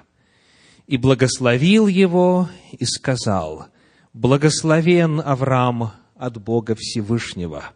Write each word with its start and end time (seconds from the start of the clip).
И 0.86 0.98
благословил 0.98 1.86
его 1.86 2.48
и 2.72 2.84
сказал, 2.84 3.66
«Благословен 4.12 5.20
Авраам 5.20 5.92
от 6.14 6.42
Бога 6.42 6.76
Всевышнего, 6.78 7.72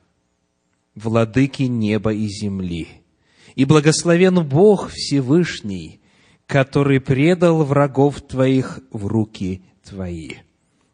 владыки 0.95 1.63
неба 1.63 2.13
и 2.13 2.29
земли, 2.29 2.89
и 3.55 3.65
благословен 3.65 4.47
Бог 4.47 4.91
Всевышний, 4.91 6.01
который 6.47 7.01
предал 7.01 7.65
врагов 7.65 8.21
твоих 8.21 8.81
в 8.93 9.07
руки 9.07 9.63
твои». 9.83 10.35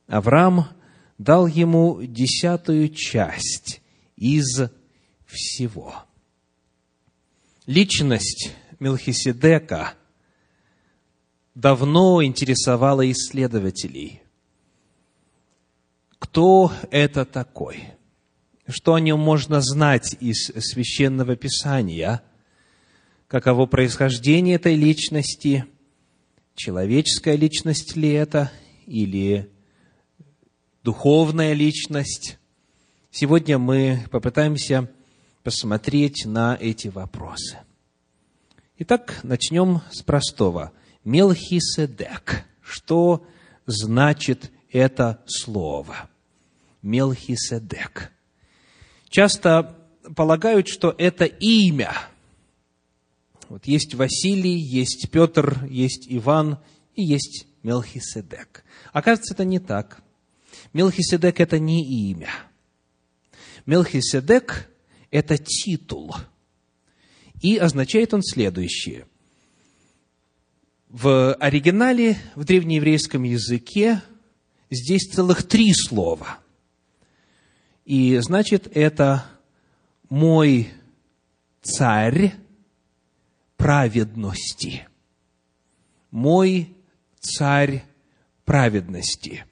Авраам 0.06 0.66
дал 1.18 1.46
ему 1.48 2.00
десятую 2.00 2.90
часть 2.90 3.82
из 4.16 4.70
всего. 5.34 6.04
Личность 7.66 8.52
Мелхиседека 8.80 9.94
давно 11.54 12.24
интересовала 12.24 13.10
исследователей. 13.10 14.22
Кто 16.18 16.72
это 16.90 17.24
такой? 17.24 17.84
Что 18.66 18.94
о 18.94 19.00
нем 19.00 19.20
можно 19.20 19.60
знать 19.60 20.16
из 20.20 20.46
священного 20.46 21.36
писания? 21.36 22.22
Каково 23.28 23.66
происхождение 23.66 24.56
этой 24.56 24.74
личности? 24.74 25.66
Человеческая 26.54 27.36
личность 27.36 27.94
ли 27.96 28.10
это? 28.10 28.50
Или 28.86 29.50
духовная 30.82 31.52
личность? 31.52 32.38
Сегодня 33.10 33.58
мы 33.58 34.04
попытаемся 34.10 34.90
посмотреть 35.44 36.24
на 36.24 36.56
эти 36.60 36.88
вопросы. 36.88 37.58
Итак, 38.78 39.20
начнем 39.22 39.82
с 39.92 40.02
простого. 40.02 40.72
Мелхиседек. 41.04 42.44
Что 42.62 43.24
значит 43.66 44.50
это 44.72 45.22
слово? 45.26 46.08
Мелхиседек. 46.82 48.10
Часто 49.10 49.76
полагают, 50.16 50.66
что 50.66 50.94
это 50.96 51.26
имя. 51.26 51.92
Вот 53.48 53.66
есть 53.66 53.94
Василий, 53.94 54.58
есть 54.58 55.10
Петр, 55.10 55.64
есть 55.66 56.06
Иван 56.08 56.58
и 56.94 57.04
есть 57.04 57.46
Мелхиседек. 57.62 58.64
Оказывается, 58.92 59.34
это 59.34 59.44
не 59.44 59.60
так. 59.60 60.02
Мелхиседек– 60.72 61.38
это 61.40 61.58
не 61.58 62.10
имя– 62.10 62.30
Мелхиседек– 63.66 64.68
это 65.14 65.38
титул. 65.38 66.12
И 67.40 67.56
означает 67.56 68.12
он 68.12 68.22
следующее. 68.22 69.06
В 70.88 71.34
оригинале, 71.34 72.18
в 72.34 72.42
древнееврейском 72.44 73.22
языке, 73.22 74.02
здесь 74.70 75.08
целых 75.08 75.44
три 75.44 75.72
слова. 75.72 76.38
И 77.84 78.18
значит, 78.18 78.76
это 78.76 79.24
«мой 80.10 80.72
царь 81.62 82.34
праведности». 83.56 84.88
«Мой 86.10 86.76
царь 87.20 87.84
праведности». 88.44 89.44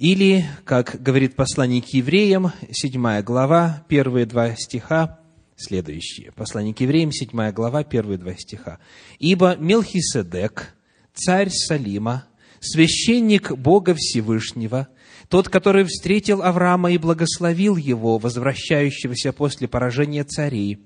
Или, 0.00 0.46
как 0.64 0.96
говорит 1.02 1.36
послание 1.36 1.82
к 1.82 1.88
евреям, 1.88 2.52
7 2.70 3.20
глава, 3.20 3.84
первые 3.86 4.24
два 4.24 4.56
стиха, 4.56 5.20
следующие. 5.56 6.32
Послание 6.32 6.72
к 6.72 6.80
евреям, 6.80 7.12
7 7.12 7.50
глава, 7.52 7.84
первые 7.84 8.16
два 8.16 8.32
стиха. 8.32 8.78
«Ибо 9.18 9.56
Мелхиседек, 9.56 10.74
царь 11.12 11.50
Салима, 11.50 12.24
священник 12.60 13.52
Бога 13.52 13.94
Всевышнего, 13.94 14.88
тот, 15.28 15.50
который 15.50 15.84
встретил 15.84 16.42
Авраама 16.42 16.92
и 16.92 16.96
благословил 16.96 17.76
его, 17.76 18.16
возвращающегося 18.16 19.34
после 19.34 19.68
поражения 19.68 20.24
царей, 20.24 20.78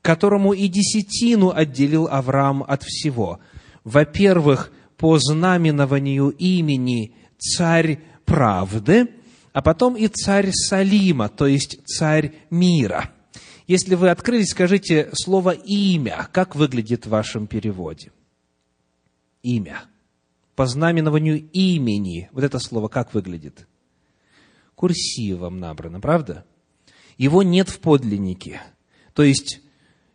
которому 0.00 0.52
и 0.52 0.68
десятину 0.68 1.50
отделил 1.50 2.06
Авраам 2.06 2.62
от 2.62 2.84
всего. 2.84 3.40
Во-первых, 3.82 4.70
по 4.96 5.18
знаменованию 5.18 6.28
имени 6.28 7.16
царь 7.36 7.98
правды, 8.24 9.10
а 9.52 9.62
потом 9.62 9.96
и 9.96 10.08
царь 10.08 10.50
Салима, 10.52 11.28
то 11.28 11.46
есть 11.46 11.80
царь 11.86 12.34
мира. 12.50 13.12
Если 13.66 13.94
вы 13.94 14.10
открыли, 14.10 14.44
скажите 14.44 15.10
слово 15.14 15.50
«имя». 15.50 16.28
Как 16.32 16.54
выглядит 16.54 17.06
в 17.06 17.10
вашем 17.10 17.46
переводе? 17.46 18.12
Имя. 19.42 19.84
По 20.54 20.66
знаменованию 20.66 21.48
имени. 21.52 22.28
Вот 22.32 22.44
это 22.44 22.58
слово 22.58 22.88
как 22.88 23.14
выглядит? 23.14 23.66
Курсивом 24.74 25.60
набрано, 25.60 26.00
правда? 26.00 26.44
Его 27.16 27.42
нет 27.42 27.68
в 27.68 27.78
подлиннике. 27.80 28.60
То 29.14 29.22
есть 29.22 29.60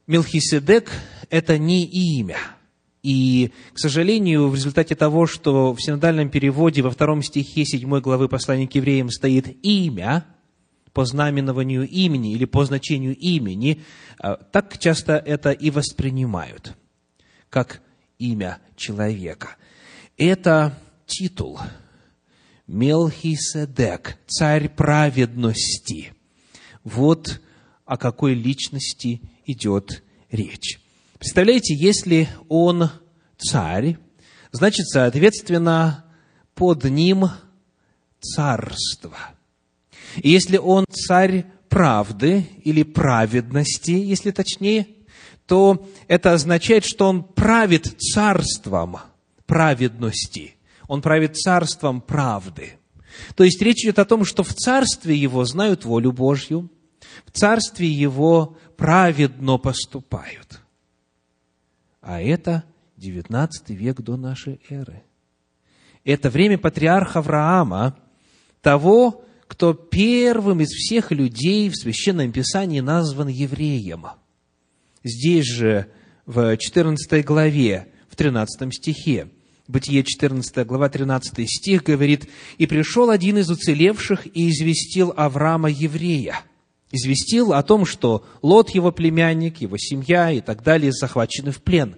Мелхиседек– 0.05 0.91
это 1.29 1.57
не 1.57 1.85
имя– 1.85 2.37
и, 3.01 3.51
к 3.73 3.79
сожалению, 3.79 4.49
в 4.49 4.55
результате 4.55 4.95
того, 4.95 5.25
что 5.25 5.73
в 5.73 5.81
синодальном 5.81 6.29
переводе 6.29 6.81
во 6.81 6.91
втором 6.91 7.23
стихе 7.23 7.65
седьмой 7.65 8.01
главы 8.01 8.27
послания 8.27 8.67
к 8.67 8.75
евреям 8.75 9.09
стоит 9.09 9.57
имя, 9.63 10.25
по 10.93 11.05
знаменованию 11.05 11.87
имени 11.87 12.33
или 12.33 12.45
по 12.45 12.65
значению 12.65 13.15
имени, 13.15 13.83
а, 14.17 14.35
так 14.35 14.77
часто 14.79 15.13
это 15.13 15.51
и 15.51 15.69
воспринимают, 15.69 16.75
как 17.49 17.81
имя 18.17 18.59
человека. 18.75 19.55
Это 20.17 20.77
титул 21.05 21.59
Мелхиседек, 22.67 24.17
царь 24.27 24.69
праведности. 24.69 26.13
Вот 26.83 27.41
о 27.85 27.97
какой 27.97 28.35
личности 28.35 29.21
идет 29.45 30.03
речь. 30.29 30.79
Представляете, 31.19 31.75
если 31.75 32.29
он 32.47 32.89
царь, 33.37 33.97
значит, 34.51 34.87
соответственно, 34.87 36.05
под 36.55 36.85
ним 36.85 37.25
царство. 38.21 39.17
И 40.15 40.29
если 40.29 40.57
он 40.57 40.85
царь 40.89 41.45
правды 41.67 42.47
или 42.63 42.83
праведности, 42.83 43.91
если 43.91 44.31
точнее, 44.31 44.87
то 45.45 45.87
это 46.07 46.33
означает, 46.33 46.85
что 46.85 47.09
он 47.09 47.23
правит 47.23 47.99
царством 47.99 48.97
праведности. 49.45 50.55
Он 50.87 51.01
правит 51.01 51.37
царством 51.37 52.01
правды. 52.01 52.73
То 53.35 53.43
есть 53.43 53.61
речь 53.61 53.83
идет 53.83 53.99
о 53.99 54.05
том, 54.05 54.23
что 54.23 54.43
в 54.43 54.53
царстве 54.53 55.15
его 55.15 55.43
знают 55.43 55.83
волю 55.83 56.13
Божью, 56.13 56.71
в 57.25 57.31
царстве 57.31 57.87
его 57.87 58.57
праведно 58.77 59.57
поступают. 59.57 60.58
А 62.09 62.19
это 62.19 62.63
19 62.97 63.69
век 63.69 64.01
до 64.01 64.17
нашей 64.17 64.59
эры. 64.67 65.03
Это 66.03 66.31
время 66.31 66.57
патриарха 66.57 67.19
Авраама, 67.19 67.99
того, 68.63 69.23
кто 69.45 69.75
первым 69.75 70.61
из 70.61 70.69
всех 70.69 71.11
людей 71.11 71.69
в 71.69 71.75
Священном 71.75 72.31
Писании 72.31 72.79
назван 72.79 73.27
евреем. 73.27 74.07
Здесь 75.03 75.45
же, 75.45 75.85
в 76.25 76.57
14 76.57 77.23
главе, 77.23 77.89
в 78.09 78.15
13 78.15 78.73
стихе, 78.73 79.29
Бытие 79.67 80.01
14 80.01 80.65
глава 80.65 80.89
13 80.89 81.47
стих 81.47 81.83
говорит, 81.83 82.27
«И 82.57 82.65
пришел 82.65 83.11
один 83.11 83.37
из 83.37 83.51
уцелевших 83.51 84.25
и 84.35 84.49
известил 84.49 85.13
Авраама 85.15 85.69
еврея». 85.69 86.41
Известил 86.91 87.53
о 87.53 87.61
том, 87.61 87.85
что 87.85 88.25
Лот, 88.41 88.71
его 88.71 88.91
племянник, 88.91 89.61
его 89.61 89.77
семья 89.77 90.31
и 90.31 90.41
так 90.41 90.63
далее 90.63 90.91
захвачены 90.91 91.51
в 91.51 91.61
плен. 91.61 91.95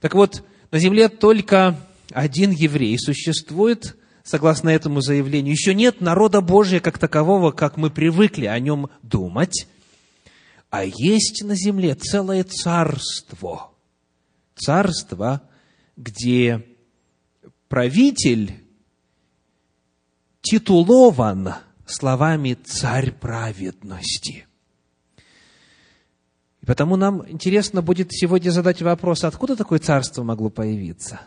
Так 0.00 0.14
вот, 0.14 0.42
на 0.70 0.78
земле 0.78 1.08
только 1.08 1.78
один 2.10 2.50
еврей 2.50 2.98
существует, 2.98 3.96
согласно 4.22 4.70
этому 4.70 5.02
заявлению. 5.02 5.52
Еще 5.52 5.74
нет 5.74 6.00
народа 6.00 6.40
Божия 6.40 6.80
как 6.80 6.98
такового, 6.98 7.52
как 7.52 7.76
мы 7.76 7.90
привыкли 7.90 8.46
о 8.46 8.58
нем 8.58 8.88
думать, 9.02 9.68
а 10.70 10.84
есть 10.84 11.44
на 11.44 11.54
земле 11.54 11.94
целое 11.94 12.42
царство. 12.42 13.70
Царство, 14.56 15.42
где 15.96 16.66
правитель 17.68 18.64
титулован 20.40 21.54
словами 21.86 22.54
«царь 22.54 23.12
праведности». 23.12 24.46
И 26.62 26.66
потому 26.66 26.96
нам 26.96 27.28
интересно 27.28 27.82
будет 27.82 28.08
сегодня 28.10 28.50
задать 28.50 28.80
вопрос, 28.80 29.24
откуда 29.24 29.54
такое 29.54 29.78
царство 29.78 30.22
могло 30.22 30.48
появиться? 30.48 31.20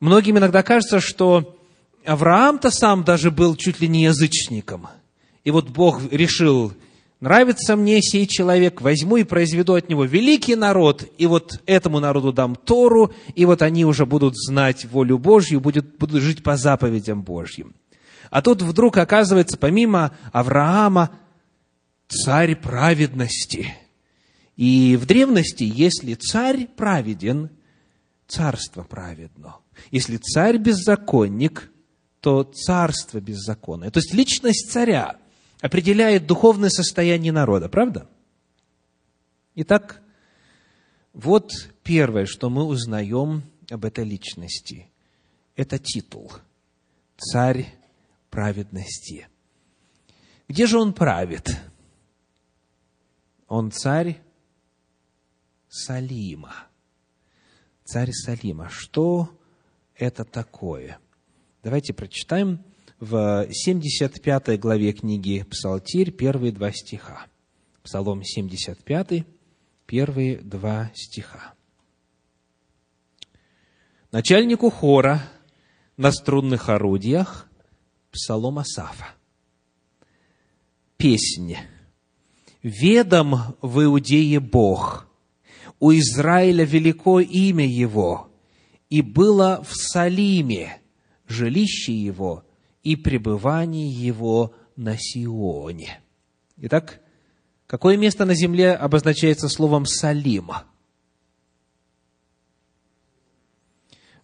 Многим 0.00 0.38
иногда 0.38 0.64
кажется, 0.64 0.98
что 0.98 1.56
Авраам-то 2.04 2.72
сам 2.72 3.04
даже 3.04 3.30
был 3.30 3.54
чуть 3.54 3.80
ли 3.80 3.86
не 3.86 4.02
язычником. 4.02 4.88
И 5.44 5.52
вот 5.52 5.68
Бог 5.68 6.00
решил, 6.10 6.72
нравится 7.20 7.76
мне 7.76 8.02
сей 8.02 8.26
человек, 8.26 8.80
возьму 8.80 9.18
и 9.18 9.22
произведу 9.24 9.74
от 9.74 9.88
него 9.88 10.04
великий 10.04 10.56
народ, 10.56 11.04
и 11.18 11.26
вот 11.26 11.60
этому 11.66 12.00
народу 12.00 12.32
дам 12.32 12.56
Тору, 12.56 13.12
и 13.36 13.44
вот 13.44 13.62
они 13.62 13.84
уже 13.84 14.06
будут 14.06 14.36
знать 14.36 14.84
волю 14.86 15.18
Божью, 15.18 15.60
будут, 15.60 15.96
будут 15.98 16.20
жить 16.20 16.42
по 16.42 16.56
заповедям 16.56 17.22
Божьим. 17.22 17.74
А 18.30 18.42
тут 18.42 18.62
вдруг 18.62 18.96
оказывается, 18.96 19.56
помимо 19.56 20.16
Авраама, 20.32 21.10
царь 22.08 22.56
праведности. 22.56 23.74
И 24.56 24.96
в 25.00 25.06
древности, 25.06 25.64
если 25.64 26.14
царь 26.14 26.66
праведен, 26.66 27.50
царство 28.26 28.82
праведно. 28.82 29.56
Если 29.90 30.16
царь 30.16 30.58
беззаконник, 30.58 31.70
то 32.20 32.44
царство 32.44 33.20
беззаконное. 33.20 33.90
То 33.90 33.98
есть 33.98 34.14
личность 34.14 34.70
царя 34.70 35.16
определяет 35.60 36.26
духовное 36.26 36.70
состояние 36.70 37.32
народа, 37.32 37.68
правда? 37.68 38.08
Итак, 39.54 40.00
вот 41.12 41.52
первое, 41.82 42.26
что 42.26 42.48
мы 42.48 42.64
узнаем 42.64 43.42
об 43.70 43.84
этой 43.84 44.04
личности. 44.04 44.88
Это 45.56 45.78
титул. 45.78 46.32
Царь 47.18 47.74
праведности. 48.32 49.28
Где 50.48 50.66
же 50.66 50.78
он 50.78 50.94
правит? 50.94 51.54
Он 53.46 53.70
царь 53.70 54.20
Салима. 55.68 56.54
Царь 57.84 58.10
Салима. 58.10 58.70
Что 58.70 59.30
это 59.94 60.24
такое? 60.24 60.98
Давайте 61.62 61.92
прочитаем 61.92 62.64
в 62.98 63.46
75 63.50 64.58
главе 64.58 64.92
книги 64.94 65.44
Псалтирь 65.50 66.10
первые 66.10 66.52
два 66.52 66.72
стиха. 66.72 67.26
Псалом 67.82 68.24
75, 68.24 69.26
первые 69.84 70.38
два 70.38 70.90
стиха. 70.94 71.52
Начальнику 74.10 74.70
хора 74.70 75.22
на 75.98 76.12
струнных 76.12 76.70
орудиях 76.70 77.48
Псалом 78.12 78.58
Асафа. 78.58 79.14
Песня. 80.98 81.66
«Ведом 82.62 83.56
в 83.60 83.82
Иудее 83.82 84.38
Бог, 84.38 85.08
у 85.80 85.90
Израиля 85.92 86.64
велико 86.64 87.18
имя 87.18 87.66
Его, 87.66 88.30
и 88.88 89.02
было 89.02 89.64
в 89.66 89.74
Салиме 89.74 90.80
жилище 91.26 91.92
его 91.92 92.44
и 92.84 92.94
пребывание 92.94 93.88
его 93.88 94.54
на 94.76 94.96
Сионе. 94.96 96.00
Итак, 96.58 97.00
какое 97.66 97.96
место 97.96 98.24
на 98.24 98.34
земле 98.34 98.74
обозначается 98.74 99.48
словом 99.48 99.86
Салим? 99.86 100.50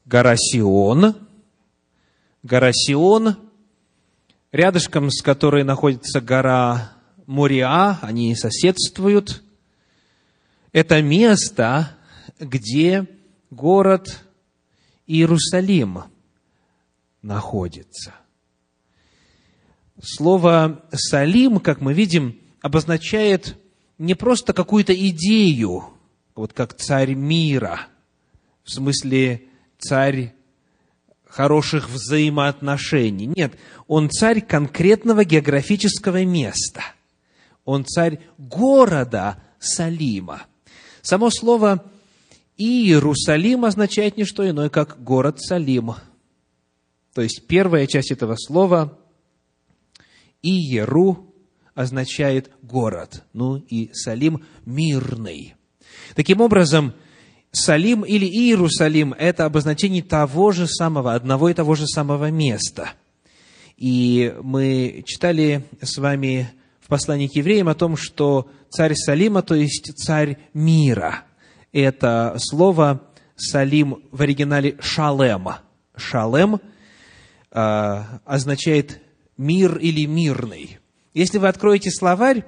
Гора 0.04 0.36
Сион. 0.36 1.16
Гора 2.44 2.70
Сион, 2.72 3.47
рядышком 4.52 5.10
с 5.10 5.22
которой 5.22 5.64
находится 5.64 6.20
гора 6.20 6.92
Мориа, 7.26 7.98
они 8.02 8.34
соседствуют. 8.34 9.42
Это 10.72 11.02
место, 11.02 11.96
где 12.38 13.06
город 13.50 14.24
Иерусалим 15.06 16.04
находится. 17.22 18.14
Слово 20.00 20.84
«салим», 20.92 21.58
как 21.58 21.80
мы 21.80 21.92
видим, 21.92 22.40
обозначает 22.60 23.56
не 23.98 24.14
просто 24.14 24.52
какую-то 24.52 24.94
идею, 24.94 25.84
вот 26.36 26.52
как 26.52 26.76
царь 26.76 27.14
мира, 27.14 27.88
в 28.62 28.70
смысле 28.70 29.42
царь 29.78 30.34
хороших 31.38 31.88
взаимоотношений. 31.88 33.26
Нет, 33.26 33.52
он 33.86 34.10
царь 34.10 34.40
конкретного 34.40 35.24
географического 35.24 36.24
места. 36.24 36.82
Он 37.64 37.84
царь 37.84 38.18
города 38.38 39.40
Салима. 39.60 40.42
Само 41.00 41.30
слово 41.30 41.84
Иерусалим 42.56 43.64
означает 43.64 44.16
не 44.16 44.24
что 44.24 44.50
иное, 44.50 44.68
как 44.68 45.00
город 45.04 45.40
Салим. 45.40 45.94
То 47.14 47.22
есть 47.22 47.46
первая 47.46 47.86
часть 47.86 48.10
этого 48.10 48.34
слова 48.36 48.98
Иеру 50.42 51.32
означает 51.76 52.50
город, 52.62 53.22
ну 53.32 53.58
и 53.58 53.92
Салим– 53.92 54.44
мирный. 54.66 55.54
Таким 56.16 56.40
образом, 56.40 56.94
Салим 57.50 58.02
или 58.02 58.26
Иерусалим– 58.26 59.14
это 59.18 59.46
обозначение 59.46 60.02
того 60.02 60.52
же 60.52 60.66
самого, 60.66 61.14
одного 61.14 61.48
и 61.48 61.54
того 61.54 61.74
же 61.74 61.86
самого 61.86 62.30
места. 62.30 62.92
И 63.76 64.34
мы 64.42 65.02
читали 65.06 65.64
с 65.80 65.96
вами 65.98 66.50
в 66.80 66.88
послании 66.88 67.28
к 67.28 67.36
евреям 67.36 67.68
о 67.68 67.74
том, 67.74 67.96
что 67.96 68.50
царь 68.68 68.94
Салима, 68.94 69.42
то 69.42 69.54
есть 69.54 69.92
царь 69.96 70.38
мира– 70.52 71.24
это 71.72 72.34
слово 72.38 73.02
«салим» 73.36 74.02
в 74.10 74.22
оригинале 74.22 74.76
«шалем». 74.80 75.48
«Шалем» 75.96 76.60
э, 77.50 78.02
означает 78.24 79.00
«мир» 79.36 79.76
или 79.78 80.06
«мирный». 80.06 80.78
Если 81.14 81.38
вы 81.38 81.48
откроете 81.48 81.90
словарь, 81.90 82.44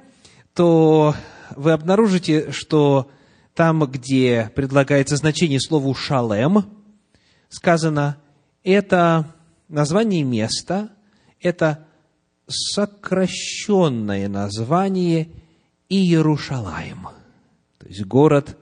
то 0.55 1.15
вы 1.57 1.73
обнаружите, 1.73 2.53
что 2.53 3.11
там, 3.55 3.85
где 3.85 4.51
предлагается 4.55 5.17
значение 5.17 5.61
слову 5.61 5.95
«шалем», 5.95 6.65
сказано 7.49 8.19
«это 8.63 9.35
название 9.69 10.23
места, 10.23 10.91
это 11.41 11.87
сокращенное 12.47 14.29
название 14.29 15.29
Иерушалаем», 15.89 17.09
то 17.79 17.87
есть 17.87 18.05
город 18.05 18.57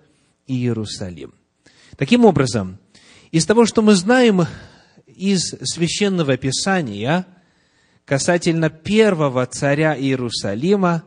Иерусалим. 0.46 1.34
Таким 1.96 2.24
образом, 2.24 2.78
из 3.30 3.44
того, 3.44 3.66
что 3.66 3.82
мы 3.82 3.94
знаем 3.94 4.46
из 5.06 5.54
Священного 5.62 6.36
Писания 6.36 7.26
касательно 8.04 8.70
первого 8.70 9.44
царя 9.46 9.98
Иерусалима, 9.98 11.04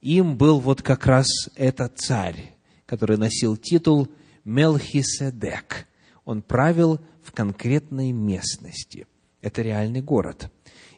им 0.00 0.36
был 0.36 0.58
вот 0.58 0.82
как 0.82 1.06
раз 1.06 1.26
этот 1.54 1.98
царь, 1.98 2.54
который 2.90 3.16
носил 3.16 3.56
титул 3.56 4.08
Мелхиседек. 4.44 5.86
Он 6.24 6.42
правил 6.42 7.00
в 7.22 7.30
конкретной 7.30 8.10
местности. 8.10 9.06
Это 9.40 9.62
реальный 9.62 10.02
город. 10.02 10.50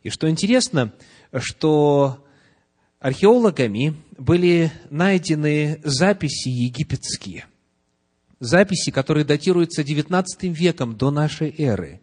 И 0.02 0.08
что 0.08 0.30
интересно, 0.30 0.94
что 1.37 2.25
археологами 2.99 3.94
были 4.16 4.72
найдены 4.88 5.82
записи 5.84 6.49
египетские– 6.49 7.44
записи, 8.40 8.90
которые 8.90 9.26
датируются 9.26 9.82
XIX 9.82 10.25
веком 10.40 10.96
до 10.96 11.11
нашей 11.11 11.54
эры, 11.58 12.00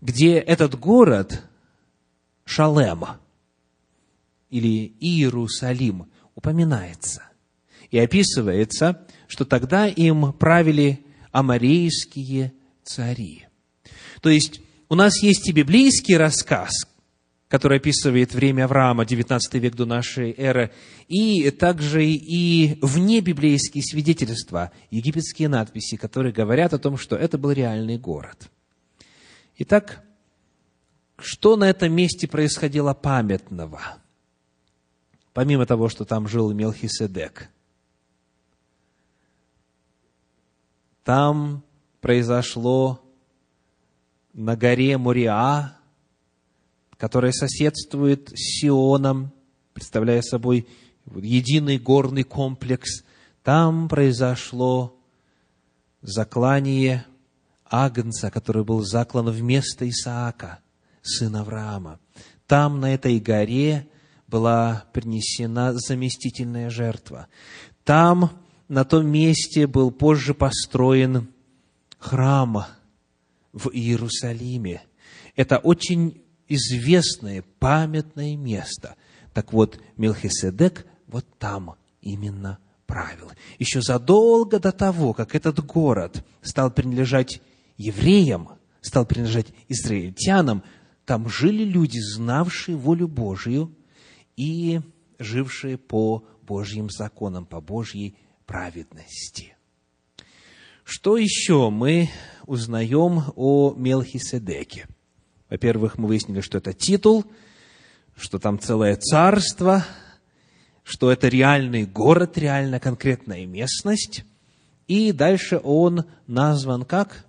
где 0.00 0.38
этот 0.38 0.78
город, 0.78 1.44
Шалем, 2.46 3.04
или 4.48 4.94
Иерусалим 4.98 6.10
упоминается. 6.34 7.27
И 7.90 7.98
описывается, 7.98 9.06
что 9.26 9.44
тогда 9.44 9.86
им 9.86 10.32
правили 10.32 11.04
амарейские 11.32 12.52
цари. 12.82 13.46
То 14.20 14.30
есть, 14.30 14.60
у 14.88 14.94
нас 14.94 15.22
есть 15.22 15.48
и 15.48 15.52
библейский 15.52 16.16
рассказ, 16.16 16.70
который 17.48 17.78
описывает 17.78 18.34
время 18.34 18.64
Авраама, 18.64 19.04
19 19.06 19.54
век 19.54 19.74
до 19.74 19.86
нашей 19.86 20.32
эры, 20.36 20.70
и 21.08 21.50
также 21.50 22.04
и 22.04 22.78
внебиблейские 22.82 23.82
свидетельства, 23.82 24.70
египетские 24.90 25.48
надписи, 25.48 25.96
которые 25.96 26.32
говорят 26.32 26.74
о 26.74 26.78
том, 26.78 26.96
что 26.96 27.16
это 27.16 27.38
был 27.38 27.52
реальный 27.52 27.98
город. 27.98 28.50
Итак, 29.58 30.04
что 31.18 31.56
на 31.56 31.68
этом 31.68 31.92
месте 31.92 32.28
происходило 32.28 32.94
памятного? 32.94 33.80
Помимо 35.32 35.66
того, 35.66 35.88
что 35.88 36.04
там 36.04 36.28
жил 36.28 36.52
Мелхиседек. 36.52 37.48
Там 41.08 41.64
произошло 42.02 43.00
на 44.34 44.56
горе 44.56 44.98
Муриа, 44.98 45.78
которая 46.98 47.32
соседствует 47.32 48.28
с 48.28 48.60
Сионом, 48.60 49.32
представляя 49.72 50.20
собой 50.20 50.68
единый 51.06 51.78
горный 51.78 52.24
комплекс. 52.24 53.04
Там 53.42 53.88
произошло 53.88 55.00
заклание 56.02 57.06
Агнца, 57.64 58.30
который 58.30 58.64
был 58.64 58.84
заклан 58.84 59.30
вместо 59.30 59.88
Исаака, 59.88 60.58
сына 61.00 61.40
Авраама. 61.40 62.00
Там, 62.46 62.80
на 62.80 62.92
этой 62.92 63.18
горе, 63.18 63.88
была 64.26 64.84
принесена 64.92 65.72
заместительная 65.72 66.68
жертва. 66.68 67.28
Там, 67.84 68.30
на 68.68 68.84
том 68.84 69.06
месте, 69.06 69.66
был 69.66 69.90
позже 69.90 70.34
построен 70.34 71.28
храм 71.98 72.64
в 73.52 73.70
Иерусалиме. 73.70 74.82
Это 75.36 75.58
очень 75.58 76.22
известное, 76.48 77.44
памятное 77.58 78.36
место. 78.36 78.96
Так 79.32 79.52
вот, 79.52 79.80
Мелхиседек 79.96 80.86
вот 81.06 81.24
там 81.38 81.76
именно 82.02 82.58
правил. 82.86 83.30
Еще 83.58 83.80
задолго 83.82 84.58
до 84.58 84.72
того, 84.72 85.12
как 85.12 85.34
этот 85.34 85.64
город 85.64 86.24
стал 86.42 86.70
принадлежать 86.70 87.40
евреям, 87.76 88.50
стал 88.80 89.06
принадлежать 89.06 89.48
израильтянам, 89.68 90.62
там 91.04 91.28
жили 91.28 91.64
люди, 91.64 91.98
знавшие 91.98 92.76
волю 92.76 93.08
Божию 93.08 93.74
и 94.36 94.80
жившие 95.18 95.78
по 95.78 96.24
Божьим 96.42 96.90
законам, 96.90 97.46
по 97.46 97.60
Божьей 97.60 98.16
праведности. 98.48 99.54
Что 100.82 101.18
еще 101.18 101.68
мы 101.68 102.08
узнаем 102.46 103.24
о 103.36 103.74
Мелхиседеке? 103.76 104.88
Во-первых, 105.50 105.98
мы 105.98 106.08
выяснили, 106.08 106.40
что 106.40 106.56
это 106.58 106.72
титул, 106.72 107.26
что 108.16 108.38
там 108.38 108.58
целое 108.58 108.96
царство, 108.96 109.84
что 110.82 111.12
это 111.12 111.28
реальный 111.28 111.84
город, 111.84 112.38
реальная 112.38 112.80
конкретная 112.80 113.44
местность. 113.44 114.24
И 114.86 115.12
дальше 115.12 115.60
он 115.62 116.06
назван 116.26 116.84
как 116.84 117.26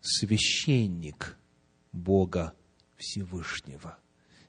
священник 0.00 1.36
Бога 1.92 2.52
Всевышнего. 2.96 3.98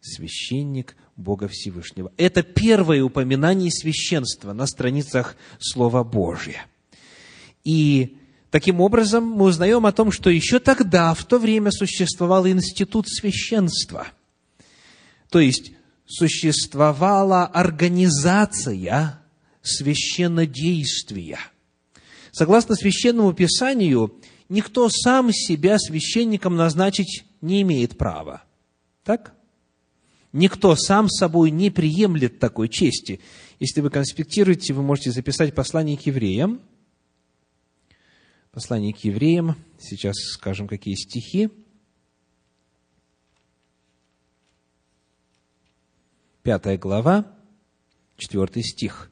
Священник 0.06 0.96
Бога 1.16 1.48
Всевышнего. 1.48 2.12
Это 2.18 2.44
первое 2.44 3.04
упоминание 3.04 3.72
священства 3.72 4.54
на 4.54 4.68
страницах 4.68 5.36
Слова 5.60 6.04
Божия. 6.04 6.66
И 7.64 8.18
таким 8.52 8.82
образом 8.82 9.26
мы 9.26 9.46
узнаем 9.46 9.86
о 9.86 9.92
том, 9.92 10.12
что 10.12 10.30
еще 10.30 10.60
тогда, 10.60 11.14
в 11.14 11.26
то 11.26 11.40
время, 11.40 11.72
существовал 11.72 12.48
институт 12.48 13.08
священства. 13.10 14.08
То 15.30 15.40
есть, 15.40 15.72
существовала 16.06 17.46
организация 17.46 19.22
священнодействия. 19.64 21.40
Согласно 22.32 22.76
Священному 22.76 23.34
Писанию, 23.34 24.20
никто 24.50 24.90
сам 24.90 25.32
себя 25.32 25.80
священником 25.80 26.56
назначить 26.56 27.24
не 27.42 27.62
имеет 27.64 27.98
права. 27.98 28.44
Так? 29.04 29.35
Никто 30.36 30.76
сам 30.76 31.08
собой 31.08 31.50
не 31.50 31.70
приемлет 31.70 32.40
такой 32.40 32.68
чести. 32.68 33.22
Если 33.62 33.80
вы 33.80 33.90
конспектируете, 33.90 34.74
вы 34.74 34.84
можете 34.84 35.12
записать 35.12 35.56
послание 35.56 35.96
к 35.96 36.02
евреям. 36.02 36.60
Послание 38.52 38.94
к 38.94 38.98
евреям. 39.06 39.56
Сейчас 39.80 40.18
скажем, 40.18 40.68
какие 40.68 40.96
стихи. 40.96 41.50
Пятая 46.44 46.78
глава, 46.78 47.32
четвертый 48.18 48.64
стих. 48.64 49.10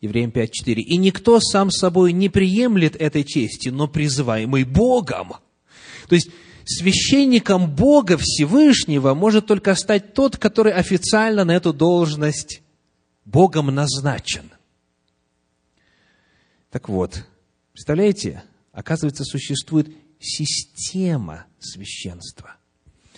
Евреям 0.00 0.30
5.4. 0.30 0.76
«И 0.76 0.96
никто 0.96 1.40
сам 1.40 1.70
собой 1.70 2.14
не 2.14 2.30
приемлет 2.30 2.96
этой 2.96 3.24
чести, 3.24 3.68
но 3.68 3.86
призываемый 3.86 4.64
Богом». 4.64 5.34
То 6.08 6.14
есть, 6.14 6.30
священником 6.66 7.70
Бога 7.70 8.16
Всевышнего 8.18 9.14
может 9.14 9.46
только 9.46 9.74
стать 9.74 10.14
тот, 10.14 10.36
который 10.36 10.72
официально 10.72 11.44
на 11.44 11.52
эту 11.52 11.72
должность 11.72 12.62
Богом 13.24 13.66
назначен. 13.66 14.50
Так 16.70 16.88
вот, 16.88 17.24
представляете, 17.72 18.42
оказывается, 18.72 19.24
существует 19.24 19.94
система 20.18 21.46
священства. 21.60 22.56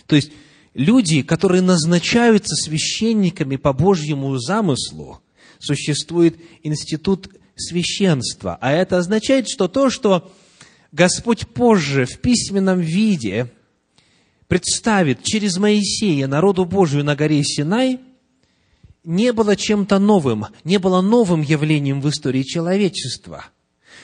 То 0.05 0.15
есть, 0.15 0.31
люди, 0.73 1.21
которые 1.21 1.61
назначаются 1.61 2.55
священниками 2.55 3.55
по 3.55 3.73
Божьему 3.73 4.37
замыслу, 4.37 5.21
существует 5.59 6.37
институт 6.63 7.29
священства. 7.55 8.57
А 8.61 8.71
это 8.71 8.97
означает, 8.97 9.49
что 9.49 9.67
то, 9.67 9.89
что 9.89 10.31
Господь 10.91 11.47
позже 11.47 12.05
в 12.05 12.19
письменном 12.19 12.79
виде 12.79 13.51
представит 14.47 15.23
через 15.23 15.57
Моисея 15.57 16.27
народу 16.27 16.65
Божию 16.65 17.03
на 17.03 17.15
горе 17.15 17.43
Синай, 17.43 17.99
не 19.03 19.31
было 19.31 19.55
чем-то 19.55 19.99
новым, 19.99 20.47
не 20.63 20.79
было 20.79 21.01
новым 21.01 21.41
явлением 21.41 22.01
в 22.01 22.09
истории 22.09 22.43
человечества. 22.43 23.45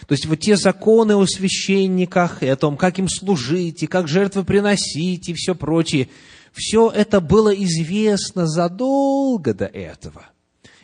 То 0.08 0.14
есть 0.14 0.26
вот 0.26 0.40
те 0.40 0.58
законы 0.58 1.16
о 1.16 1.26
священниках 1.26 2.44
и 2.44 2.48
о 2.48 2.56
том, 2.56 2.78
как 2.78 3.00
им 3.00 3.08
служить, 3.08 3.84
и 3.84 3.88
как 3.88 4.08
жертвы 4.08 4.44
приносить, 4.44 5.30
и 5.30 5.34
все 5.34 5.56
прочее, 5.56 6.10
все 6.52 6.90
это 6.90 7.22
было 7.22 7.54
известно 7.54 8.48
задолго 8.48 9.54
до 9.54 9.66
этого. 9.66 10.26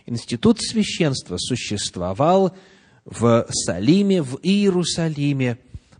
Институт 0.06 0.62
священства 0.62 1.38
существовал 1.38 2.56
в 3.06 3.46
Салиме, 3.50 4.22
в 4.22 4.40
Иерусалиме, 4.42 5.60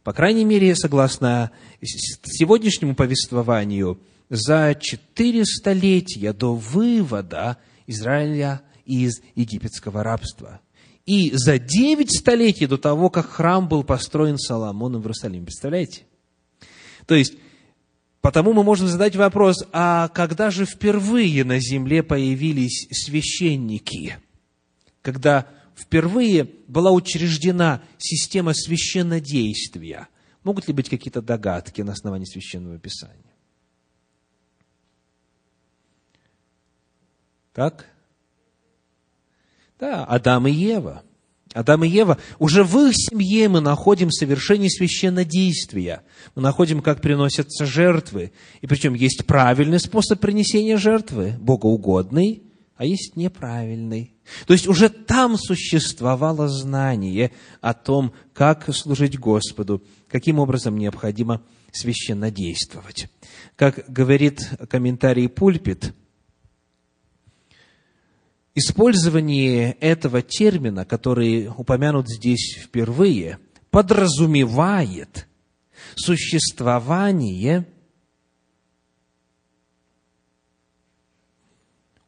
по 0.10 0.14
крайней 0.14 0.44
мере, 0.44 0.76
согласно 0.76 1.52
сегодняшнему 1.84 2.96
повествованию, 2.96 4.00
за 4.28 4.74
четыре 4.74 5.46
столетия 5.46 6.34
до 6.34 6.56
вывода 6.56 7.58
Израиля 7.86 8.64
из 8.86 9.22
египетского 9.36 10.02
рабства. 10.02 10.62
И 11.06 11.30
за 11.36 11.60
девять 11.60 12.12
столетий 12.12 12.66
до 12.66 12.80
того, 12.80 13.12
как 13.12 13.30
храм 13.30 13.70
был 13.70 13.84
построен 13.84 14.40
Соломоном 14.40 15.02
в 15.02 15.06
Иерусалиме. 15.06 15.46
Представляете? 15.46 16.06
То 17.06 17.14
есть, 17.14 17.36
Потому 18.22 18.54
мы 18.54 18.64
можем 18.64 18.88
задать 18.88 19.16
вопрос, 19.16 19.64
а 19.72 20.08
когда 20.08 20.50
же 20.50 20.66
впервые 20.66 21.44
на 21.44 21.60
земле 21.60 22.02
появились 22.02 22.88
священники? 22.92 24.18
Когда 25.04 25.46
впервые 25.80 26.50
была 26.68 26.92
учреждена 26.92 27.82
система 27.98 28.54
священнодействия? 28.54 30.08
Могут 30.44 30.68
ли 30.68 30.74
быть 30.74 30.90
какие-то 30.90 31.22
догадки 31.22 31.82
на 31.82 31.94
основании 31.94 32.26
священного 32.26 32.80
писания? 32.80 33.34
Так? 37.54 37.86
Да, 39.80 40.06
Адам 40.06 40.48
и 40.48 40.52
Ева– 40.52 41.04
Адам 41.54 41.84
и 41.84 41.88
Ева, 41.88 42.20
уже 42.38 42.64
в 42.64 42.78
их 42.78 42.94
семье 42.96 43.50
мы 43.50 43.60
находим 43.60 44.12
совершение 44.12 44.70
священнодействия. 44.70 46.04
Мы 46.36 46.44
находим, 46.44 46.82
как 46.82 47.02
приносятся 47.02 47.66
жертвы. 47.66 48.34
И 48.62 48.68
причем 48.68 48.94
есть 48.94 49.26
правильный 49.26 49.80
способ 49.80 50.20
принесения 50.20 50.78
жертвы, 50.78 51.36
богоугодный, 51.40 52.44
а 52.76 52.86
есть 52.86 53.16
неправильный. 53.16 54.14
То 54.46 54.54
есть 54.54 54.68
уже 54.68 54.90
там 54.90 55.38
существовало 55.38 56.48
знание 56.48 57.32
о 57.62 57.74
том, 57.74 58.14
как 58.34 58.74
служить 58.74 59.20
Господу, 59.20 59.84
каким 60.08 60.40
образом 60.40 60.78
необходимо 60.78 61.42
священнодействовать. 61.72 63.10
Как 63.56 63.86
говорит 63.88 64.42
комментарий 64.70 65.30
Пульпит, 65.30 65.94
использование 68.56 69.74
этого 69.74 70.22
термина, 70.22 70.86
который 70.86 71.48
упомянут 71.48 72.10
здесь 72.10 72.58
впервые, 72.62 73.40
подразумевает 73.72 75.28
существование 75.96 77.68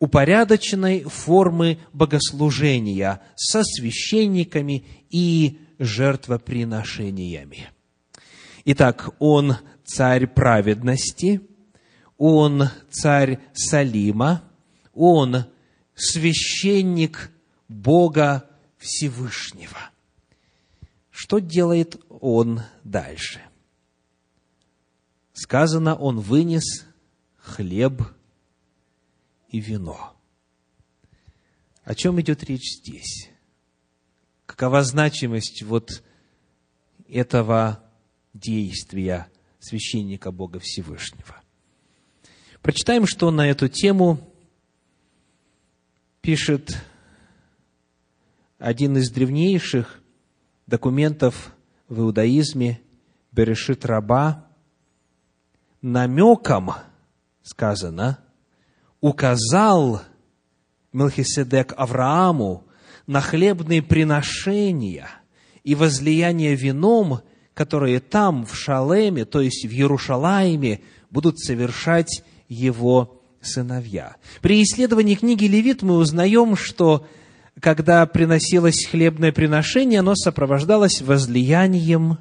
упорядоченной 0.01 1.03
формы 1.03 1.77
богослужения 1.93 3.21
со 3.35 3.63
священниками 3.63 4.83
и 5.11 5.59
жертвоприношениями. 5.77 7.69
Итак, 8.65 9.11
он 9.19 9.57
царь 9.85 10.25
праведности, 10.25 11.41
он 12.17 12.69
царь 12.89 13.39
Салима, 13.53 14.43
он 14.95 15.45
священник 15.93 17.29
Бога 17.67 18.49
Всевышнего. 18.77 19.91
Что 21.11 21.37
делает 21.37 22.01
он 22.09 22.61
дальше? 22.83 23.39
Сказано, 25.33 25.93
он 25.93 26.19
вынес 26.19 26.87
хлеб 27.37 28.01
и 29.51 29.59
вино. 29.59 30.15
О 31.83 31.93
чем 31.93 32.19
идет 32.21 32.43
речь 32.43 32.77
здесь? 32.79 33.29
Какова 34.45 34.83
значимость 34.83 35.63
вот 35.63 36.03
этого 37.07 37.83
действия 38.33 39.27
священника 39.59 40.31
Бога 40.31 40.59
Всевышнего? 40.59 41.41
Прочитаем, 42.61 43.05
что 43.05 43.31
на 43.31 43.49
эту 43.49 43.67
тему 43.67 44.19
пишет 46.21 46.77
один 48.57 48.97
из 48.97 49.11
древнейших 49.11 49.99
документов 50.67 51.55
в 51.89 51.99
иудаизме 51.99 52.81
Берешит 53.31 53.85
Раба, 53.85 54.47
намеком 55.81 56.71
сказано, 57.41 58.23
указал 59.01 60.03
Мелхиседек 60.93 61.73
Аврааму 61.75 62.63
на 63.07 63.19
хлебные 63.19 63.81
приношения 63.81 65.09
и 65.63 65.75
возлияние 65.75 66.55
вином, 66.55 67.21
которые 67.53 67.99
там, 67.99 68.45
в 68.45 68.55
Шалеме, 68.55 69.25
то 69.25 69.41
есть 69.41 69.65
в 69.65 69.71
Иерушалаиме, 69.71 70.81
будут 71.09 71.39
совершать 71.39 72.23
его 72.47 73.21
сыновья. 73.41 74.15
При 74.41 74.61
исследовании 74.61 75.15
книги 75.15 75.45
Левит 75.45 75.81
мы 75.81 75.97
узнаем, 75.97 76.55
что 76.55 77.07
когда 77.59 78.05
приносилось 78.05 78.85
хлебное 78.85 79.31
приношение, 79.31 79.99
оно 79.99 80.15
сопровождалось 80.15 81.01
возлиянием 81.01 82.17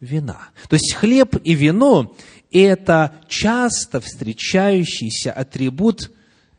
вина. 0.00 0.38
То 0.68 0.74
есть 0.74 0.94
хлеб 0.94 1.36
и 1.44 1.54
вино– 1.54 2.16
это 2.50 3.20
часто 3.28 4.00
встречающийся 4.00 5.32
атрибут 5.32 6.10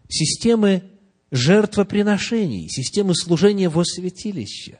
системы 0.07 0.83
жертвоприношений, 1.31 2.69
системы 2.69 3.15
служения 3.15 3.69
во 3.69 3.83
святилище. 3.83 4.79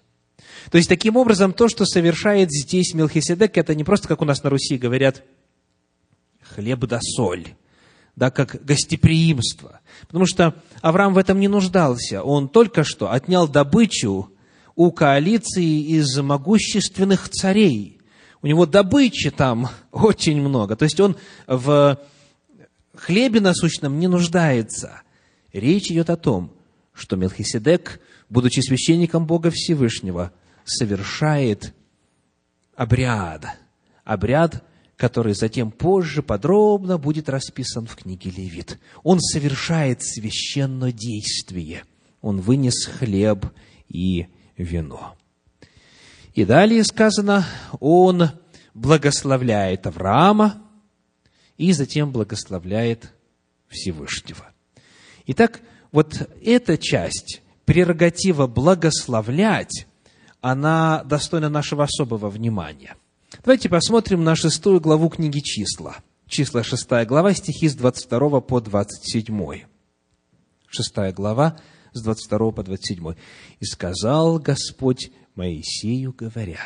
То 0.70 0.78
есть, 0.78 0.90
таким 0.90 1.16
образом, 1.16 1.54
то, 1.54 1.68
что 1.68 1.86
совершает 1.86 2.52
здесь 2.52 2.94
Мелхиседек, 2.94 3.58
это 3.58 3.74
не 3.74 3.84
просто, 3.84 4.08
как 4.08 4.22
у 4.22 4.26
нас 4.26 4.44
на 4.44 4.50
Руси 4.50 4.78
говорят, 4.78 5.24
хлеб 6.42 6.80
да 6.86 7.00
соль 7.02 7.56
да, 8.16 8.30
как 8.32 8.64
гостеприимство. 8.64 9.80
Потому 10.08 10.26
что 10.26 10.56
Авраам 10.82 11.14
в 11.14 11.18
этом 11.18 11.40
не 11.40 11.48
нуждался. 11.48 12.24
Он 12.24 12.50
только 12.50 12.84
что 12.84 13.12
отнял 13.12 13.48
добычу 13.48 14.32
у 14.76 14.92
коалиции 14.92 15.82
из 15.98 16.18
могущественных 16.18 17.30
царей. 17.30 18.01
У 18.42 18.48
него 18.48 18.66
добычи 18.66 19.32
там 19.32 19.70
очень 19.92 20.42
много. 20.42 20.76
То 20.76 20.86
есть 20.86 21.00
он 21.00 21.16
в 21.48 22.00
хлебе 22.96 23.40
насущном 23.40 24.00
не 24.00 24.08
нуждается. 24.08 25.02
Речь 25.54 25.92
идет 25.92 26.10
о 26.10 26.18
том, 26.18 26.52
что 26.94 27.16
Мелхиседек, 27.16 28.00
будучи 28.30 28.60
священником 28.62 29.26
Бога 29.26 29.52
Всевышнего, 29.52 30.32
совершает 30.66 31.74
обряд. 32.76 33.46
Обряд 34.04 34.64
который 35.02 35.34
затем 35.34 35.72
позже 35.72 36.22
подробно 36.22 37.00
будет 37.00 37.28
расписан 37.28 37.88
в 37.88 37.96
книге 37.96 38.30
Левит. 38.30 38.78
Он 39.02 39.20
совершает 39.20 40.04
священное 40.04 40.92
действие. 40.92 41.86
Он 42.22 42.40
вынес 42.40 42.86
хлеб 42.86 43.48
и 43.90 44.28
вино. 44.58 45.16
И 46.34 46.46
далее 46.46 46.84
сказано, 46.84 47.46
он 47.80 48.30
благословляет 48.74 49.86
Авраама 49.86 50.62
и 51.58 51.74
затем 51.74 52.12
благословляет 52.12 53.14
Всевышнего. 53.68 54.52
Итак, 55.28 55.62
вот 55.92 56.28
эта 56.42 56.78
часть, 56.78 57.42
прерогатива 57.66 58.48
благословлять, 58.48 59.88
она 60.40 61.04
достойна 61.04 61.50
нашего 61.50 61.84
особого 61.84 62.30
внимания. 62.30 62.96
Давайте 63.44 63.70
посмотрим 63.70 64.24
на 64.24 64.36
шестую 64.36 64.80
главу 64.80 65.10
книги 65.10 65.40
«Числа». 65.40 65.98
Числа, 66.28 66.64
шестая 66.64 67.06
глава, 67.06 67.34
стихи 67.34 67.68
с 67.68 67.76
22 67.76 68.42
по 68.42 68.62
27. 68.62 69.64
Шестая 70.68 71.12
глава, 71.12 71.58
с 71.92 72.02
22 72.02 72.52
по 72.52 72.64
27. 72.64 73.16
«И 73.60 73.66
сказал 73.66 74.40
Господь 74.40 75.12
Моисею, 75.36 76.14
говоря, 76.14 76.60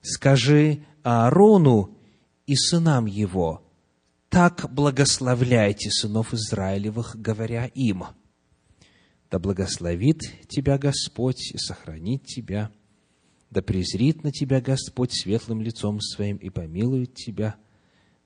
«Скажи 0.00 0.84
Аарону 1.02 1.96
и 2.46 2.54
сынам 2.54 3.06
его, 3.06 3.64
так 4.28 4.72
благословляйте 4.72 5.90
сынов 5.90 6.34
Израилевых, 6.34 7.16
говоря 7.16 7.66
им, 7.66 8.04
да 9.30 9.38
благословит 9.38 10.20
тебя 10.48 10.78
Господь 10.78 11.52
и 11.52 11.58
сохранит 11.58 12.24
тебя, 12.24 12.70
да 13.50 13.62
презрит 13.62 14.24
на 14.24 14.32
тебя 14.32 14.60
Господь 14.60 15.12
светлым 15.12 15.62
лицом 15.62 16.00
своим 16.00 16.36
и 16.36 16.50
помилует 16.50 17.14
тебя. 17.14 17.56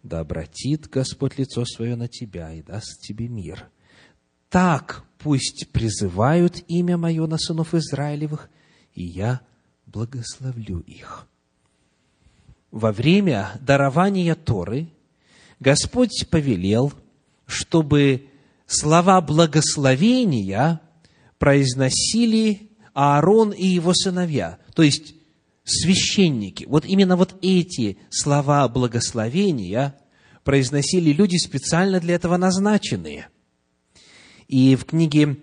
Да 0.02 0.18
обратит 0.18 0.88
Господь 0.88 1.38
лицо 1.38 1.64
свое 1.64 1.94
на 1.94 2.08
тебя 2.08 2.52
и 2.52 2.62
даст 2.62 3.00
тебе 3.02 3.28
мир. 3.28 3.70
Так 4.48 5.04
пусть 5.18 5.68
призывают 5.72 6.64
имя 6.66 6.96
мое 6.96 7.26
на 7.26 7.38
сынов 7.38 7.72
Израилевых, 7.74 8.50
и 8.94 9.04
я 9.04 9.40
благословлю 9.86 10.80
их. 10.80 11.26
Во 12.70 12.92
время 12.92 13.52
дарования 13.60 14.34
Торы 14.34 14.88
Господь 15.60 16.26
повелел, 16.30 16.92
чтобы 17.46 18.28
слова 18.66 19.20
благословения 19.20 20.80
произносили 21.38 22.70
Аарон 22.94 23.50
и 23.50 23.66
его 23.66 23.92
сыновья, 23.94 24.58
то 24.74 24.82
есть 24.82 25.14
священники. 25.64 26.64
Вот 26.64 26.84
именно 26.84 27.16
вот 27.16 27.36
эти 27.42 27.98
слова 28.10 28.68
благословения 28.68 29.94
произносили 30.44 31.12
люди, 31.12 31.36
специально 31.36 32.00
для 32.00 32.14
этого 32.14 32.36
назначенные. 32.36 33.28
И 34.48 34.74
в 34.76 34.84
книге 34.84 35.36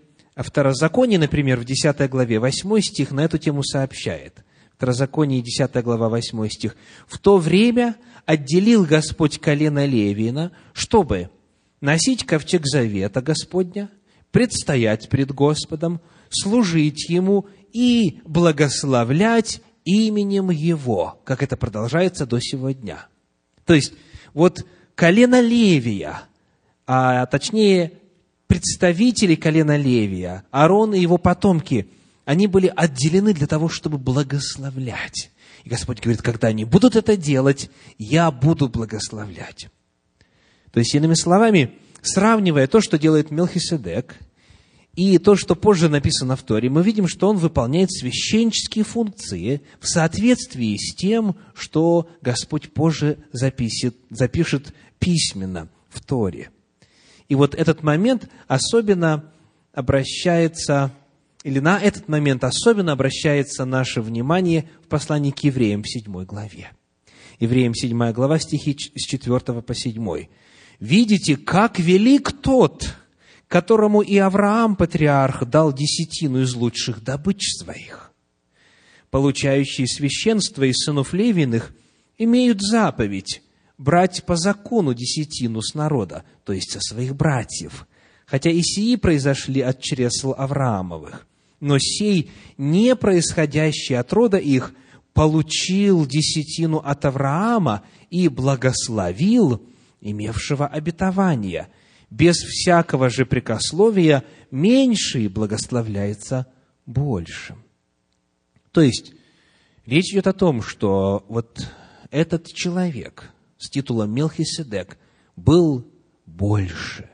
Второзаконие, 0.44 1.20
например, 1.20 1.60
в 1.60 1.66
10 1.66 2.10
главе 2.10 2.40
8 2.40 2.80
стих 2.82 3.12
на 3.12 3.22
эту 3.22 3.38
тему 3.38 3.64
сообщает. 3.64 4.44
Второзаконие, 4.76 5.42
10 5.42 5.84
глава, 5.84 6.08
8 6.08 6.48
стих. 6.50 6.78
«В 7.08 7.18
то 7.18 7.38
время 7.38 7.96
отделил 8.26 8.86
Господь 8.86 9.40
колено 9.40 9.86
Левина, 9.86 10.54
чтобы 10.72 11.30
носить 11.82 12.26
ковчег 12.26 12.66
завета 12.66 13.22
Господня, 13.22 13.90
предстоять 14.32 15.10
пред 15.10 15.34
Господом, 15.34 16.00
служить 16.30 17.10
Ему 17.10 17.48
и 17.74 18.22
благословлять 18.24 19.62
именем 19.84 20.52
Его, 20.52 21.20
как 21.26 21.44
это 21.44 21.58
продолжается 21.58 22.26
до 22.26 22.40
сего 22.40 22.72
дня. 22.72 23.08
То 23.66 23.74
есть, 23.74 23.94
вот 24.34 24.66
колено 24.96 25.42
Левия, 25.42 26.22
а 26.86 27.26
точнее 27.26 27.99
представители 28.50 29.36
колена 29.36 29.78
Левия, 29.78 30.44
Аарон 30.52 30.94
и 30.94 31.00
его 31.00 31.18
потомки, 31.18 31.88
они 32.26 32.48
были 32.48 32.70
отделены 32.76 33.34
для 33.34 33.48
того, 33.48 33.70
чтобы 33.70 33.98
благословлять. 33.98 35.32
И 35.64 35.70
Господь 35.70 36.02
говорит, 36.02 36.22
когда 36.22 36.50
они 36.50 36.66
будут 36.66 36.98
это 36.98 37.16
делать, 37.16 37.70
я 37.98 38.30
буду 38.32 38.68
благословлять. 38.68 39.70
То 40.72 40.80
есть, 40.80 40.94
иными 40.94 41.14
словами, 41.14 41.72
сравнивая 42.02 42.68
то, 42.68 42.82
что 42.82 42.98
делает 42.98 43.32
Мелхиседек– 43.32 44.18
и 45.00 45.18
то, 45.18 45.38
что 45.38 45.56
позже 45.56 45.88
написано 45.88 46.36
в 46.36 46.44
Торе, 46.44 46.70
мы 46.70 46.84
видим, 46.84 47.08
что 47.08 47.30
он 47.30 47.38
выполняет 47.38 47.90
священческие 47.90 48.84
функции 48.84 49.62
в 49.80 49.88
соответствии 49.88 50.76
с 50.76 50.94
тем, 50.94 51.38
что 51.54 52.10
Господь 52.22 52.74
позже 52.74 53.18
запишет, 53.32 53.96
запишет 54.10 54.74
письменно 55.00 55.70
в 55.90 56.04
Торе. 56.04 56.50
И 57.30 57.36
вот 57.36 57.54
этот 57.56 57.84
момент 57.84 58.28
особенно 58.48 59.32
обращается, 59.72 60.92
или 61.44 61.60
на 61.60 61.80
этот 61.80 62.10
момент 62.10 62.44
особенно 62.44 62.92
обращается 62.92 63.66
наше 63.66 64.02
внимание 64.02 64.68
в 64.84 64.88
послании 64.88 65.32
к 65.32 65.40
евреям 65.40 65.84
в 65.84 65.88
7 65.90 66.26
главе. 66.26 66.72
Евреям 67.40 67.74
7 67.76 68.12
глава, 68.12 68.40
стихи 68.40 68.76
с 68.96 69.06
4 69.06 69.62
по 69.62 69.74
7. 69.74 70.28
«Видите, 70.80 71.38
как 71.38 71.80
велик 71.80 72.32
тот, 72.32 72.96
которому 73.48 74.02
и 74.02 74.18
Авраам, 74.18 74.76
патриарх, 74.76 75.46
дал 75.46 75.72
десятину 75.72 76.42
из 76.42 76.56
лучших 76.56 77.04
добыч 77.04 77.58
своих. 77.60 78.12
Получающие 79.12 79.88
священство 79.88 80.64
из 80.64 80.78
сынов 80.78 81.14
Левиных 81.14 81.74
имеют 82.18 82.62
заповедь 82.62 83.42
брать 83.80 84.26
по 84.26 84.36
закону 84.36 84.94
десятину 84.94 85.62
с 85.64 85.74
народа, 85.74 86.24
то 86.44 86.54
есть 86.54 86.72
со 86.72 86.80
своих 86.82 87.16
братьев, 87.16 87.88
хотя 88.28 88.52
и 88.52 88.62
сии 88.62 88.96
произошли 88.98 89.62
от 89.62 89.82
чресл 89.82 90.36
Авраамовых. 90.38 91.26
Но 91.60 91.80
сей, 91.80 92.30
не 92.58 92.96
происходящий 92.96 93.98
от 93.98 94.14
рода 94.14 94.38
их, 94.38 94.74
получил 95.14 96.06
десятину 96.06 96.78
от 96.78 97.06
Авраама 97.06 97.84
и 98.10 98.28
благословил 98.28 99.66
имевшего 100.02 100.68
обетование. 100.68 101.70
Без 102.10 102.38
всякого 102.38 103.10
же 103.10 103.26
прикословия 103.26 104.24
меньший 104.52 105.28
благословляется 105.28 106.48
большим. 106.86 107.64
То 108.72 108.82
есть, 108.82 109.14
речь 109.86 110.12
идет 110.12 110.28
о 110.28 110.34
том, 110.34 110.62
что 110.62 111.26
вот 111.28 111.68
этот 112.12 112.48
человек 112.48 113.32
с 113.60 113.70
титулом 113.70 114.12
Мелхиседек 114.12 114.98
был 115.36 115.86
больше, 116.26 117.10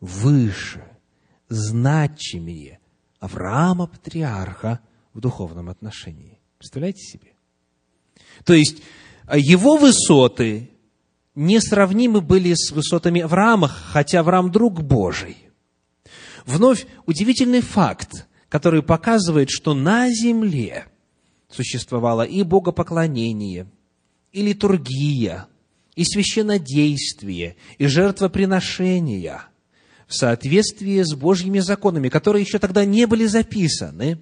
выше, 0.00 0.84
значимее 1.48 2.78
Авраама 3.18 3.88
Патриарха 3.88 4.80
в 5.12 5.20
духовном 5.20 5.68
отношении. 5.68 6.40
Представляете 6.58 7.02
себе? 7.02 7.32
То 8.44 8.54
есть, 8.54 8.82
его 9.34 9.76
высоты 9.76 10.70
несравнимы 11.34 12.20
были 12.20 12.54
с 12.54 12.70
высотами 12.70 13.20
Авраама, 13.20 13.68
хотя 13.68 14.20
Авраам 14.20 14.52
друг 14.52 14.82
Божий. 14.82 15.36
Вновь 16.46 16.86
удивительный 17.04 17.60
факт, 17.60 18.28
который 18.48 18.82
показывает, 18.82 19.50
что 19.50 19.74
на 19.74 20.08
земле 20.08 20.86
существовало 21.50 22.22
и 22.22 22.44
богопоклонение– 22.44 23.66
и 24.32 24.42
литургия, 24.42 25.48
и 25.94 26.04
священнодействие, 26.04 27.56
и 27.78 27.86
жертвоприношения 27.86 29.44
в 30.06 30.14
соответствии 30.14 31.02
с 31.02 31.14
Божьими 31.14 31.58
законами, 31.58 32.08
которые 32.08 32.42
еще 32.42 32.58
тогда 32.58 32.84
не 32.84 33.06
были 33.06 33.26
записаны. 33.26 34.18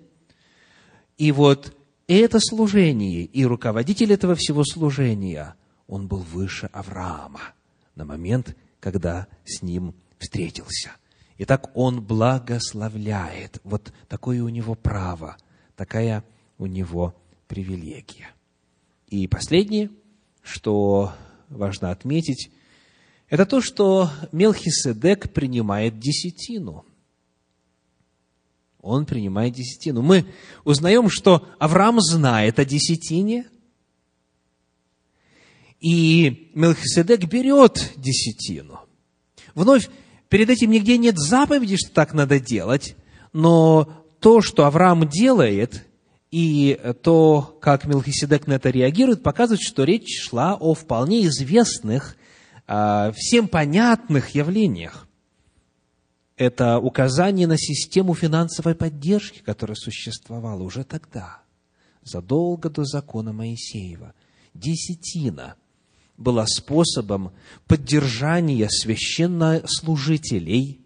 И 1.16 1.32
вот 1.32 1.76
это 2.08 2.40
служение 2.40 3.24
и 3.24 3.44
руководитель 3.44 4.12
этого 4.12 4.34
всего 4.34 4.64
служения, 4.64 5.54
он 5.86 6.08
был 6.08 6.18
выше 6.18 6.68
Авраама 6.72 7.40
на 7.94 8.04
момент, 8.04 8.56
когда 8.80 9.26
с 9.44 9.62
ним 9.62 9.94
встретился. 10.18 10.92
Итак, 11.38 11.70
он 11.74 12.00
благословляет. 12.00 13.60
Вот 13.64 13.92
такое 14.08 14.42
у 14.42 14.48
него 14.48 14.74
право, 14.74 15.36
такая 15.76 16.24
у 16.58 16.66
него 16.66 17.14
привилегия. 17.46 18.35
И 19.06 19.28
последнее, 19.28 19.90
что 20.42 21.12
важно 21.48 21.90
отметить, 21.90 22.50
это 23.28 23.46
то, 23.46 23.60
что 23.60 24.10
Мелхиседек 24.32 25.32
принимает 25.32 25.98
десятину. 25.98 26.84
Он 28.80 29.04
принимает 29.06 29.54
десятину. 29.54 30.02
Мы 30.02 30.26
узнаем, 30.64 31.08
что 31.10 31.48
Авраам 31.58 32.00
знает 32.00 32.58
о 32.58 32.64
десятине, 32.64 33.46
и 35.80 36.50
Мелхиседек 36.54 37.24
берет 37.26 37.92
десятину. 37.96 38.80
Вновь, 39.54 39.88
перед 40.28 40.50
этим 40.50 40.70
нигде 40.70 40.98
нет 40.98 41.16
заповеди, 41.18 41.76
что 41.76 41.90
так 41.92 42.12
надо 42.12 42.40
делать, 42.40 42.96
но 43.32 44.04
то, 44.20 44.40
что 44.40 44.66
Авраам 44.66 45.08
делает, 45.08 45.85
и 46.30 46.80
то, 47.02 47.58
как 47.60 47.86
Мелхиседек 47.86 48.46
на 48.46 48.54
это 48.54 48.70
реагирует, 48.70 49.22
показывает, 49.22 49.60
что 49.60 49.84
речь 49.84 50.22
шла 50.22 50.54
о 50.54 50.72
вполне 50.74 51.26
известных, 51.26 52.16
а, 52.66 53.12
всем 53.12 53.48
понятных 53.48 54.30
явлениях. 54.30 55.06
Это 56.36 56.78
указание 56.78 57.46
на 57.46 57.56
систему 57.56 58.14
финансовой 58.14 58.74
поддержки, 58.74 59.38
которая 59.38 59.76
существовала 59.76 60.62
уже 60.62 60.84
тогда, 60.84 61.40
задолго 62.02 62.68
до 62.68 62.84
закона 62.84 63.32
Моисеева. 63.32 64.12
Десятина 64.52 65.54
была 66.18 66.46
способом 66.46 67.32
поддержания 67.66 68.68
священнослужителей 68.68 70.80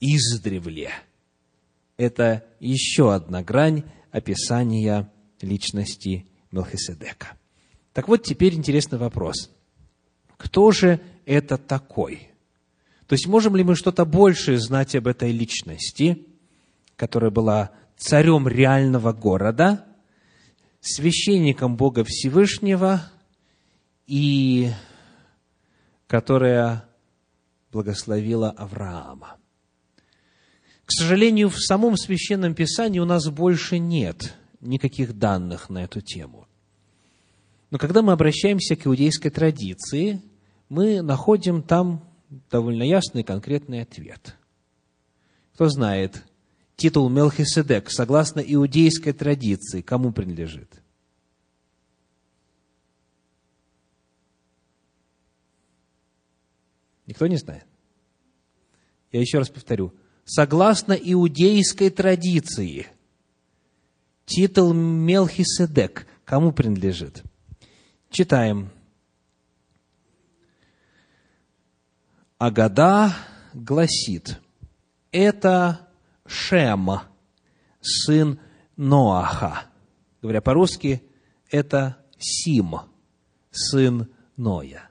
издревле– 0.00 0.90
это 2.00 2.44
еще 2.60 3.14
одна 3.14 3.42
грань 3.42 3.84
описания 4.10 5.12
личности 5.42 6.26
Мелхиседека. 6.50 7.36
Так 7.92 8.08
вот, 8.08 8.22
теперь 8.22 8.54
интересный 8.54 8.98
вопрос. 8.98 9.50
Кто 10.38 10.70
же 10.72 11.00
это 11.26 11.58
такой? 11.58 12.28
То 13.06 13.12
есть, 13.12 13.26
можем 13.26 13.54
ли 13.54 13.62
мы 13.62 13.76
что-то 13.76 14.06
большее 14.06 14.58
знать 14.58 14.94
об 14.96 15.08
этой 15.08 15.30
личности, 15.30 16.26
которая 16.96 17.30
была 17.30 17.70
царем 17.96 18.48
реального 18.48 19.12
города, 19.12 19.84
священником 20.80 21.76
Бога 21.76 22.02
Всевышнего 22.06 23.02
и 24.06 24.70
которая 26.06 26.88
благословила 27.70 28.50
Авраама? 28.50 29.39
К 30.90 30.92
сожалению, 30.92 31.50
в 31.50 31.60
самом 31.60 31.96
Священном 31.96 32.52
Писании 32.52 32.98
у 32.98 33.04
нас 33.04 33.28
больше 33.28 33.78
нет 33.78 34.34
никаких 34.60 35.16
данных 35.16 35.70
на 35.70 35.84
эту 35.84 36.00
тему. 36.00 36.48
Но 37.70 37.78
когда 37.78 38.02
мы 38.02 38.12
обращаемся 38.12 38.74
к 38.74 38.88
иудейской 38.88 39.30
традиции, 39.30 40.20
мы 40.68 41.00
находим 41.00 41.62
там 41.62 42.04
довольно 42.50 42.82
ясный 42.82 43.22
конкретный 43.22 43.82
ответ. 43.82 44.36
Кто 45.54 45.68
знает, 45.68 46.24
титул 46.74 47.08
Мелхиседек, 47.08 47.88
согласно 47.88 48.40
иудейской 48.40 49.12
традиции, 49.12 49.82
кому 49.82 50.10
принадлежит? 50.10 50.82
Никто 57.06 57.28
не 57.28 57.36
знает? 57.36 57.66
Я 59.12 59.20
еще 59.20 59.38
раз 59.38 59.50
повторю 59.50 59.94
согласно 60.24 60.92
иудейской 60.92 61.90
традиции, 61.90 62.86
титул 64.26 64.72
Мелхиседек 64.72 66.06
кому 66.24 66.52
принадлежит? 66.52 67.24
Читаем. 68.10 68.70
Агада 72.38 73.14
гласит, 73.52 74.40
это 75.10 75.88
Шем, 76.24 76.88
сын 77.80 78.38
Ноаха. 78.76 79.64
Говоря 80.22 80.40
по-русски, 80.40 81.02
это 81.50 81.96
Сим, 82.18 82.76
сын 83.50 84.08
Ноя. 84.36 84.88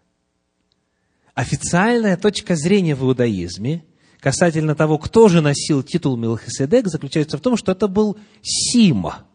Официальная 1.33 2.17
точка 2.17 2.55
зрения 2.55 2.95
в 2.95 3.03
иудаизме 3.03 3.85
касательно 4.19 4.75
того, 4.75 4.97
кто 4.97 5.27
же 5.27 5.41
носил 5.41 5.83
титул 5.83 6.17
Мелхиседек, 6.17 6.87
заключается 6.87 7.37
в 7.37 7.41
том, 7.41 7.57
что 7.57 7.71
это 7.71 7.87
был 7.87 8.17
Сима. 8.41 9.25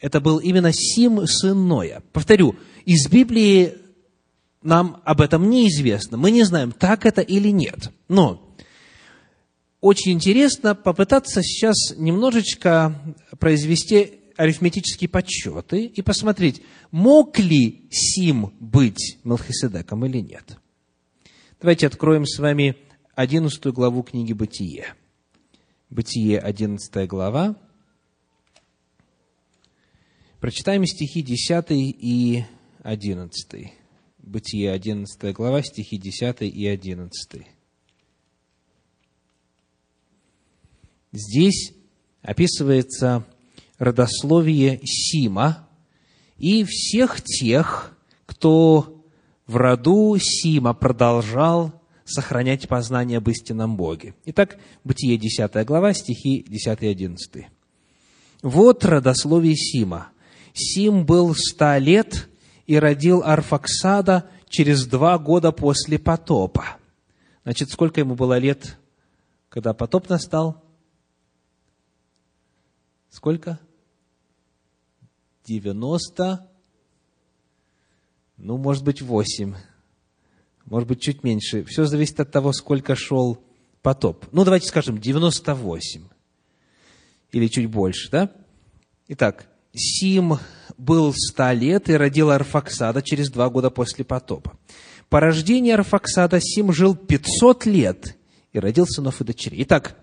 Это 0.00 0.20
был 0.20 0.38
именно 0.38 0.72
Сим, 0.72 1.26
сын 1.26 1.68
Ноя. 1.68 2.02
Повторю, 2.12 2.56
из 2.84 3.08
Библии 3.08 3.74
нам 4.62 5.00
об 5.04 5.20
этом 5.20 5.48
неизвестно. 5.48 6.16
Мы 6.16 6.30
не 6.30 6.44
знаем, 6.44 6.72
так 6.72 7.06
это 7.06 7.20
или 7.20 7.48
нет. 7.48 7.90
Но 8.08 8.54
очень 9.80 10.12
интересно 10.12 10.74
попытаться 10.74 11.42
сейчас 11.42 11.76
немножечко 11.96 13.00
произвести 13.38 14.20
арифметические 14.36 15.08
подсчеты 15.08 15.84
и 15.84 16.02
посмотреть, 16.02 16.62
мог 16.90 17.38
ли 17.38 17.86
Сим 17.90 18.54
быть 18.60 19.18
Мелхиседеком 19.24 20.04
или 20.06 20.18
нет. 20.18 20.58
Давайте 21.60 21.86
откроем 21.86 22.26
с 22.26 22.38
вами 22.38 22.76
11 23.22 23.64
главу 23.66 24.02
книги 24.02 24.32
«Бытие». 24.32 24.96
Бытие, 25.90 26.40
11 26.40 27.06
глава. 27.06 27.54
Прочитаем 30.40 30.84
стихи 30.84 31.22
10 31.22 31.66
и 31.70 32.44
11. 32.82 33.72
Бытие, 34.18 34.72
11 34.72 35.32
глава, 35.36 35.62
стихи 35.62 35.98
10 35.98 36.42
и 36.42 36.66
11. 36.66 37.46
здесь 41.12 41.74
описывается 42.22 43.24
родословие 43.78 44.80
Сима 44.82 45.68
и 46.38 46.64
всех 46.64 47.22
тех, 47.22 47.96
кто 48.26 49.06
в 49.46 49.54
роду 49.54 50.16
Сима 50.18 50.74
продолжал 50.74 51.81
сохранять 52.04 52.68
познание 52.68 53.18
об 53.18 53.28
истинном 53.28 53.76
Боге. 53.76 54.14
Итак, 54.24 54.58
Бытие 54.84 55.16
10 55.16 55.64
глава, 55.66 55.92
стихи 55.92 56.44
10 56.46 56.82
и 56.82 56.86
11. 56.86 57.46
«Вот 58.42 58.84
родословие 58.84 59.56
Сима. 59.56 60.08
Сим 60.52 61.06
был 61.06 61.34
ста 61.34 61.78
лет 61.78 62.28
и 62.66 62.78
родил 62.78 63.22
Арфаксада 63.24 64.28
через 64.48 64.86
два 64.86 65.18
года 65.18 65.52
после 65.52 65.98
потопа». 65.98 66.76
Значит, 67.44 67.70
сколько 67.70 68.00
ему 68.00 68.14
было 68.14 68.38
лет, 68.38 68.78
когда 69.48 69.74
потоп 69.74 70.08
настал? 70.08 70.62
Сколько? 73.10 73.58
Девяносто, 75.44 76.48
ну, 78.36 78.56
может 78.56 78.84
быть, 78.84 79.02
восемь 79.02 79.54
может 80.66 80.88
быть, 80.88 81.00
чуть 81.00 81.24
меньше. 81.24 81.64
Все 81.64 81.84
зависит 81.84 82.20
от 82.20 82.30
того, 82.30 82.52
сколько 82.52 82.94
шел 82.94 83.42
потоп. 83.82 84.26
Ну, 84.32 84.44
давайте 84.44 84.68
скажем, 84.68 84.98
98. 84.98 86.04
Или 87.32 87.48
чуть 87.48 87.66
больше, 87.66 88.10
да? 88.10 88.30
Итак, 89.08 89.48
Сим 89.74 90.38
был 90.76 91.12
100 91.14 91.52
лет 91.52 91.88
и 91.90 91.96
родил 91.96 92.30
Арфаксада 92.30 93.02
через 93.02 93.30
два 93.30 93.48
года 93.48 93.70
после 93.70 94.04
потопа. 94.04 94.58
По 95.08 95.20
рождению 95.20 95.74
Арфаксада 95.74 96.40
Сим 96.40 96.72
жил 96.72 96.94
500 96.94 97.66
лет 97.66 98.16
и 98.52 98.58
родил 98.58 98.86
сынов 98.86 99.20
и 99.20 99.24
дочерей. 99.24 99.62
Итак, 99.64 99.96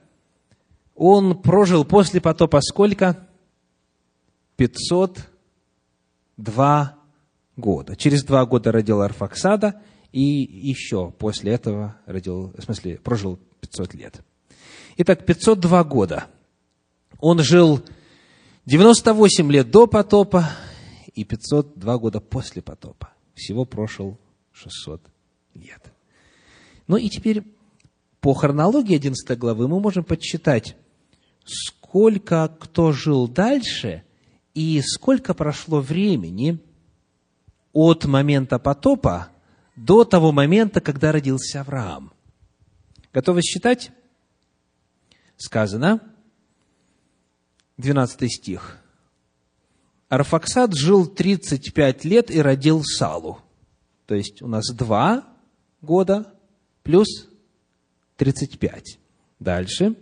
он 0.95 1.41
прожил 1.41 1.86
после 1.86 2.22
потопа 2.22 2.62
сколько? 2.62 3.28
502 4.58 6.95
года. 7.56 7.95
Через 7.95 8.24
два 8.24 8.45
года 8.45 8.72
родил 8.72 9.02
Арфаксада, 9.02 9.82
и 10.12 10.22
еще 10.22 11.12
после 11.12 11.54
этого 11.54 11.98
родил, 12.06 12.54
в 12.58 12.62
смысле, 12.62 12.98
прожил 12.98 13.39
500 13.62 13.93
лет. 13.93 14.22
Итак, 14.98 15.26
502 15.26 15.84
года. 15.84 16.28
Он 17.19 17.39
жил 17.39 17.82
98 18.65 19.52
лет 19.52 19.72
до 19.72 19.88
потопа 19.88 20.50
и 21.13 21.24
502 21.24 21.98
года 21.98 22.19
после 22.19 22.62
потопа. 22.62 23.10
Всего 23.36 23.65
прошел 23.65 24.17
600 24.52 25.02
лет. 25.56 25.93
Ну 26.88 26.98
и 26.98 27.10
теперь 27.10 27.43
по 28.19 28.34
хронологии 28.34 28.95
11 28.95 29.38
главы 29.38 29.67
мы 29.67 29.80
можем 29.80 30.04
подсчитать, 30.04 30.76
сколько 31.45 32.54
кто 32.60 32.91
жил 32.91 33.28
дальше 33.28 34.04
и 34.54 34.82
сколько 34.82 35.34
прошло 35.34 35.80
времени 35.80 36.60
от 37.72 38.06
момента 38.06 38.60
потопа 38.60 39.30
до 39.85 40.03
того 40.03 40.31
момента, 40.31 40.81
когда 40.81 41.11
родился 41.11 41.61
Авраам. 41.61 42.11
Готовы 43.13 43.41
считать? 43.41 43.91
Сказано, 45.37 46.01
12 47.77 48.31
стих. 48.31 48.77
Арфаксад 50.09 50.73
жил 50.73 51.07
35 51.07 52.03
лет 52.03 52.29
и 52.29 52.41
родил 52.41 52.83
Салу. 52.83 53.39
То 54.05 54.15
есть 54.15 54.41
у 54.41 54.47
нас 54.47 54.69
два 54.73 55.25
года 55.81 56.33
плюс 56.83 57.29
35. 58.17 58.99
Дальше. 59.39 59.95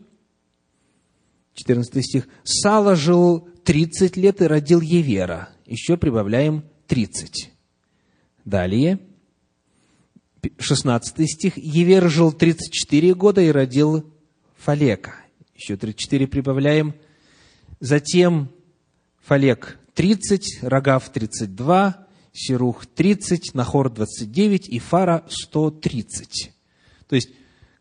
14 1.53 2.03
стих. 2.03 2.27
Сала 2.43 2.95
жил 2.95 3.47
30 3.63 4.17
лет 4.17 4.41
и 4.41 4.47
родил 4.47 4.81
Евера. 4.81 5.49
Еще 5.65 5.97
прибавляем 5.97 6.63
30. 6.87 7.51
Далее. 8.43 9.06
16 10.57 11.29
стих. 11.29 11.57
Евер 11.57 12.09
жил 12.09 12.31
34 12.31 13.13
года 13.13 13.41
и 13.41 13.51
родил 13.51 14.05
Фалека. 14.57 15.15
Еще 15.55 15.75
34 15.75 16.27
прибавляем. 16.27 16.93
Затем 17.79 18.49
Фалек 19.23 19.79
30, 19.95 20.59
Рогав 20.61 21.09
32, 21.09 22.07
Сирух 22.31 22.85
30, 22.85 23.55
Нахор 23.55 23.89
29 23.89 24.69
и 24.69 24.79
Фара 24.79 25.25
130. 25.27 26.51
То 27.07 27.15
есть, 27.15 27.29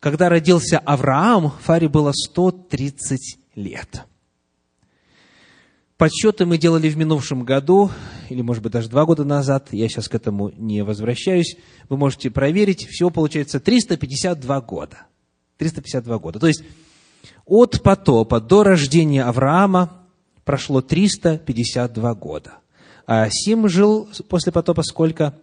когда 0.00 0.28
родился 0.28 0.78
Авраам, 0.78 1.50
Фаре 1.50 1.88
было 1.88 2.12
130 2.12 3.38
лет. 3.54 4.06
Подсчеты 5.96 6.44
мы 6.44 6.58
делали 6.58 6.90
в 6.90 6.96
минувшем 6.98 7.44
году, 7.44 7.90
или, 8.28 8.42
может 8.42 8.62
быть, 8.62 8.72
даже 8.72 8.90
два 8.90 9.06
года 9.06 9.24
назад. 9.24 9.68
Я 9.72 9.88
сейчас 9.88 10.08
к 10.08 10.14
этому 10.14 10.50
не 10.50 10.82
возвращаюсь. 10.82 11.56
Вы 11.88 11.96
можете 11.96 12.30
проверить. 12.30 12.86
Всего 12.86 13.08
получается 13.08 13.60
352 13.60 14.60
года. 14.60 15.06
352 15.56 16.18
года. 16.18 16.38
То 16.38 16.48
есть, 16.48 16.62
от 17.46 17.82
потопа 17.82 18.40
до 18.40 18.62
рождения 18.62 19.24
Авраама 19.24 20.02
прошло 20.44 20.82
352 20.82 22.14
года. 22.14 22.58
А 23.06 23.28
Сим 23.30 23.66
жил 23.66 24.08
после 24.28 24.52
потопа 24.52 24.82
сколько? 24.82 25.38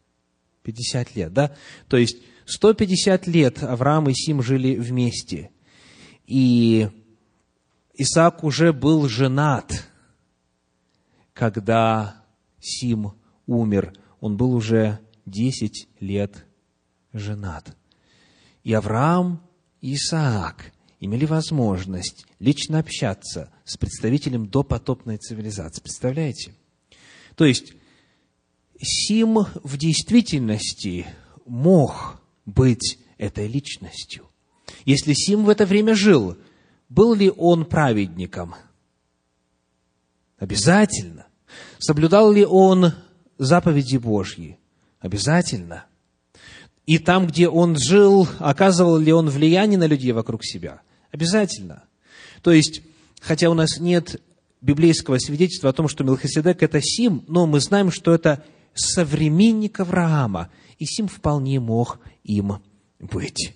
Пятьдесят 0.61 1.15
лет, 1.15 1.31
да? 1.33 1.55
То 1.87 1.97
есть, 1.97 2.17
150 2.45 3.27
лет 3.27 3.63
Авраам 3.63 4.09
и 4.09 4.13
Сим 4.13 4.41
жили 4.41 4.75
вместе. 4.75 5.51
И 6.25 6.89
Исаак 7.99 8.43
уже 8.43 8.73
был 8.73 9.07
женат– 9.07 9.85
когда 11.39 12.25
Сим 12.59 13.13
умер, 13.47 13.93
он 14.19 14.35
был 14.35 14.53
уже 14.53 14.99
10 15.25 15.87
лет 16.01 16.45
женат. 17.13 17.77
И 18.65 18.73
Авраам 18.73 19.41
и 19.79 19.95
Исаак 19.95 20.73
имели 20.99 21.23
возможность 21.23 22.25
лично 22.39 22.79
общаться 22.79 23.53
с 23.63 23.77
представителем 23.77 24.49
допотопной 24.49 25.15
цивилизации. 25.15 25.81
Представляете? 25.81 26.55
То 27.35 27.45
есть, 27.45 27.71
Сим 28.81 29.45
в 29.63 29.77
действительности 29.77 31.07
мог 31.45 32.21
быть 32.45 32.99
этой 33.17 33.47
личностью. 33.47 34.29
Если 34.83 35.13
Сим 35.13 35.45
в 35.45 35.49
это 35.49 35.65
время 35.65 35.95
жил, 35.95 36.37
был 36.89 37.13
ли 37.13 37.31
он 37.35 37.65
праведником? 37.65 38.55
Обязательно. 40.37 41.27
Соблюдал 41.77 42.31
ли 42.31 42.45
он 42.45 42.93
заповеди 43.37 43.97
Божьи? 43.97 44.59
Обязательно. 44.99 45.85
И 46.85 46.97
там, 46.97 47.27
где 47.27 47.47
он 47.47 47.77
жил, 47.77 48.27
оказывал 48.39 48.97
ли 48.97 49.13
он 49.13 49.29
влияние 49.29 49.77
на 49.77 49.85
людей 49.85 50.11
вокруг 50.11 50.43
себя? 50.43 50.81
Обязательно. 51.11 51.83
То 52.41 52.51
есть, 52.51 52.81
хотя 53.21 53.49
у 53.49 53.53
нас 53.53 53.79
нет 53.79 54.21
библейского 54.61 55.19
свидетельства 55.19 55.69
о 55.69 55.73
том, 55.73 55.87
что 55.87 56.03
Мелхиседек– 56.03 56.61
это 56.63 56.81
Сим, 56.81 57.23
но 57.27 57.45
мы 57.45 57.59
знаем, 57.59 57.91
что 57.91 58.13
это 58.13 58.43
современник 58.73 59.79
Авраама, 59.79 60.49
и 60.79 60.85
Сим 60.85 61.07
вполне 61.07 61.59
мог 61.59 61.99
им 62.23 62.61
быть. 62.99 63.53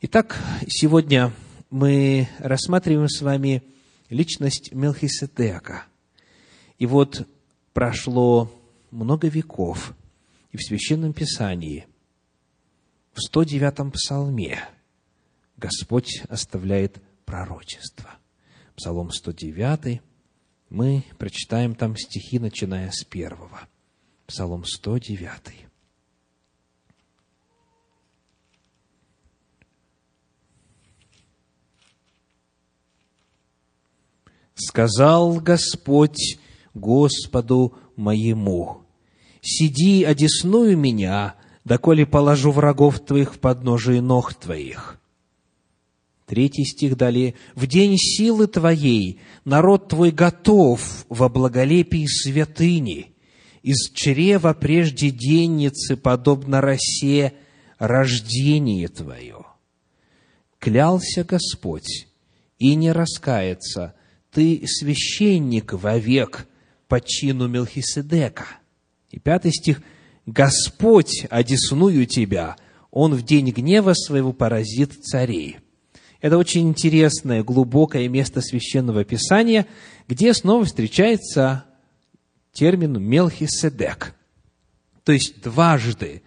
Итак, 0.00 0.38
сегодня 0.68 1.32
мы 1.72 2.28
рассматриваем 2.38 3.08
с 3.08 3.22
вами 3.22 3.62
личность 4.10 4.72
Мелхиседека. 4.72 5.86
И 6.78 6.84
вот 6.84 7.26
прошло 7.72 8.52
много 8.90 9.28
веков, 9.28 9.94
и 10.50 10.58
в 10.58 10.62
Священном 10.62 11.14
Писании, 11.14 11.86
в 13.14 13.18
109-м 13.26 13.90
Псалме, 13.90 14.60
Господь 15.56 16.22
оставляет 16.28 17.00
пророчество. 17.24 18.10
Псалом 18.76 19.10
109, 19.10 20.02
мы 20.68 21.04
прочитаем 21.16 21.74
там 21.74 21.96
стихи, 21.96 22.38
начиная 22.38 22.90
с 22.90 23.02
первого. 23.04 23.66
Псалом 24.26 24.64
109. 24.66 25.71
Сказал 34.54 35.40
Господь 35.40 36.38
Господу 36.74 37.74
моему, 37.96 38.82
«Сиди, 39.40 40.04
одесную 40.04 40.76
меня, 40.76 41.34
доколе 41.64 42.06
положу 42.06 42.52
врагов 42.52 43.00
твоих 43.00 43.34
в 43.34 43.38
подножие 43.38 44.00
ног 44.00 44.34
твоих». 44.34 45.00
Третий 46.26 46.64
стих 46.64 46.96
далее. 46.96 47.34
«В 47.54 47.66
день 47.66 47.96
силы 47.98 48.46
твоей 48.46 49.20
народ 49.44 49.88
твой 49.88 50.12
готов 50.12 51.04
во 51.08 51.28
благолепии 51.28 52.06
святыни, 52.06 53.14
из 53.62 53.90
чрева 53.90 54.54
прежде 54.54 55.10
денницы, 55.10 55.96
подобно 55.96 56.60
росе, 56.60 57.34
рождение 57.78 58.88
твое». 58.88 59.44
Клялся 60.58 61.24
Господь, 61.24 62.06
и 62.58 62.76
не 62.76 62.92
раскается, 62.92 63.94
ты 64.32 64.62
священник 64.66 65.74
вовек 65.74 66.46
по 66.88 67.00
чину 67.00 67.48
Мелхиседека. 67.48 68.46
И 69.10 69.18
пятый 69.18 69.52
стих. 69.52 69.82
Господь, 70.24 71.26
одесную 71.30 72.06
тебя, 72.06 72.56
Он 72.90 73.14
в 73.14 73.22
день 73.22 73.50
гнева 73.50 73.92
своего 73.92 74.32
поразит 74.32 75.04
царей. 75.04 75.58
Это 76.20 76.38
очень 76.38 76.68
интересное, 76.68 77.42
глубокое 77.42 78.08
место 78.08 78.40
священного 78.40 79.04
писания, 79.04 79.66
где 80.08 80.32
снова 80.32 80.64
встречается 80.64 81.64
термин 82.52 83.02
Мелхиседек. 83.02 84.14
То 85.04 85.12
есть 85.12 85.42
дважды 85.42 86.22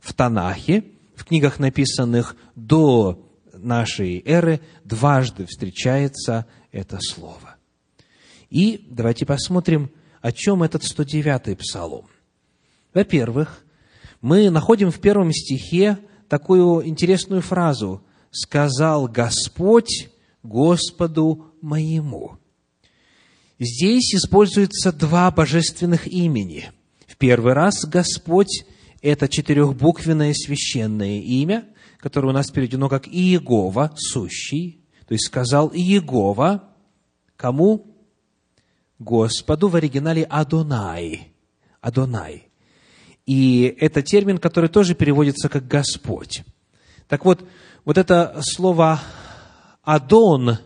в 0.00 0.14
Танахе, 0.14 0.84
в 1.14 1.24
книгах, 1.24 1.58
написанных 1.58 2.36
до 2.56 3.30
нашей 3.52 4.22
эры, 4.24 4.60
дважды 4.84 5.46
встречается 5.46 6.46
это 6.74 6.98
слово. 7.00 7.56
И 8.50 8.86
давайте 8.90 9.24
посмотрим, 9.24 9.90
о 10.20 10.32
чем 10.32 10.62
этот 10.62 10.82
109-й 10.82 11.56
псалом. 11.56 12.06
Во-первых, 12.92 13.64
мы 14.20 14.50
находим 14.50 14.90
в 14.90 15.00
первом 15.00 15.32
стихе 15.32 15.98
такую 16.28 16.86
интересную 16.86 17.42
фразу 17.42 18.02
«Сказал 18.30 19.06
Господь 19.06 20.10
Господу 20.42 21.54
моему». 21.60 22.38
Здесь 23.60 24.14
используются 24.14 24.92
два 24.92 25.30
божественных 25.30 26.08
имени. 26.08 26.72
В 27.06 27.16
первый 27.16 27.52
раз 27.52 27.84
Господь– 27.84 28.64
это 29.00 29.28
четырехбуквенное 29.28 30.34
священное 30.34 31.20
имя, 31.20 31.66
которое 31.98 32.28
у 32.28 32.32
нас 32.32 32.50
переведено 32.50 32.88
как 32.88 33.06
Иегова, 33.06 33.94
сущий. 33.96 34.83
То 35.06 35.14
есть 35.14 35.26
сказал 35.26 35.70
Иегова, 35.72 36.64
кому? 37.36 37.86
Господу 38.98 39.68
в 39.68 39.76
оригинале 39.76 40.24
Адонай. 40.24 41.32
Адонай. 41.80 42.48
И 43.26 43.74
это 43.80 44.02
термин, 44.02 44.38
который 44.38 44.68
тоже 44.68 44.94
переводится 44.94 45.48
как 45.48 45.66
Господь. 45.66 46.42
Так 47.08 47.24
вот, 47.24 47.44
вот 47.84 47.98
это 47.98 48.40
слово 48.42 49.00
Адон 49.82 50.58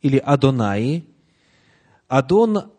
или 0.00 0.18
Адонай, 0.18 1.04
Адон 2.08 2.70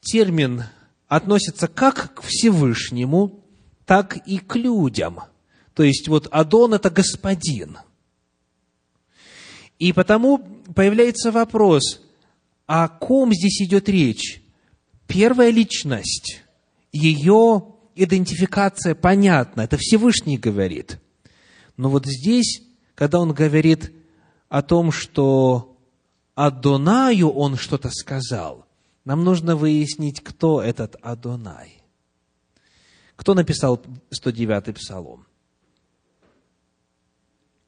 термин 0.00 0.64
относится 1.06 1.68
как 1.68 2.14
к 2.14 2.22
Всевышнему, 2.22 3.44
так 3.84 4.16
и 4.26 4.38
к 4.38 4.56
людям. 4.56 5.20
То 5.74 5.82
есть 5.82 6.08
вот 6.08 6.26
Адон– 6.30 6.74
это 6.74 6.90
господин. 6.90 7.78
И 9.78 9.92
потому 9.92 10.38
появляется 10.74 11.30
вопрос, 11.30 12.00
о 12.66 12.88
ком 12.88 13.32
здесь 13.32 13.62
идет 13.62 13.88
речь? 13.88 14.42
Первая 15.06 15.50
личность, 15.50 16.42
ее 16.92 17.74
идентификация 17.94 18.94
понятна, 18.94 19.62
это 19.62 19.76
Всевышний 19.76 20.38
говорит. 20.38 20.98
Но 21.76 21.90
вот 21.90 22.06
здесь, 22.06 22.62
когда 22.94 23.20
он 23.20 23.32
говорит 23.32 23.92
о 24.48 24.62
том, 24.62 24.90
что 24.90 25.76
Адонаю 26.34 27.30
он 27.30 27.56
что-то 27.56 27.90
сказал, 27.90 28.66
нам 29.04 29.24
нужно 29.24 29.56
выяснить, 29.56 30.20
кто 30.20 30.60
этот 30.60 30.96
Адонай. 31.00 31.82
Кто 33.14 33.34
написал 33.34 33.82
109-й 34.10 34.72
псалом? 34.74 35.26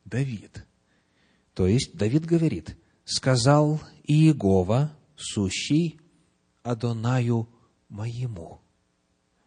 Давид. 0.04 0.64
То 1.58 1.66
есть 1.66 1.96
Давид 1.96 2.24
говорит, 2.24 2.78
сказал 3.04 3.80
Иегова, 4.04 4.96
сущий, 5.16 6.00
Адонаю 6.62 7.48
моему, 7.88 8.60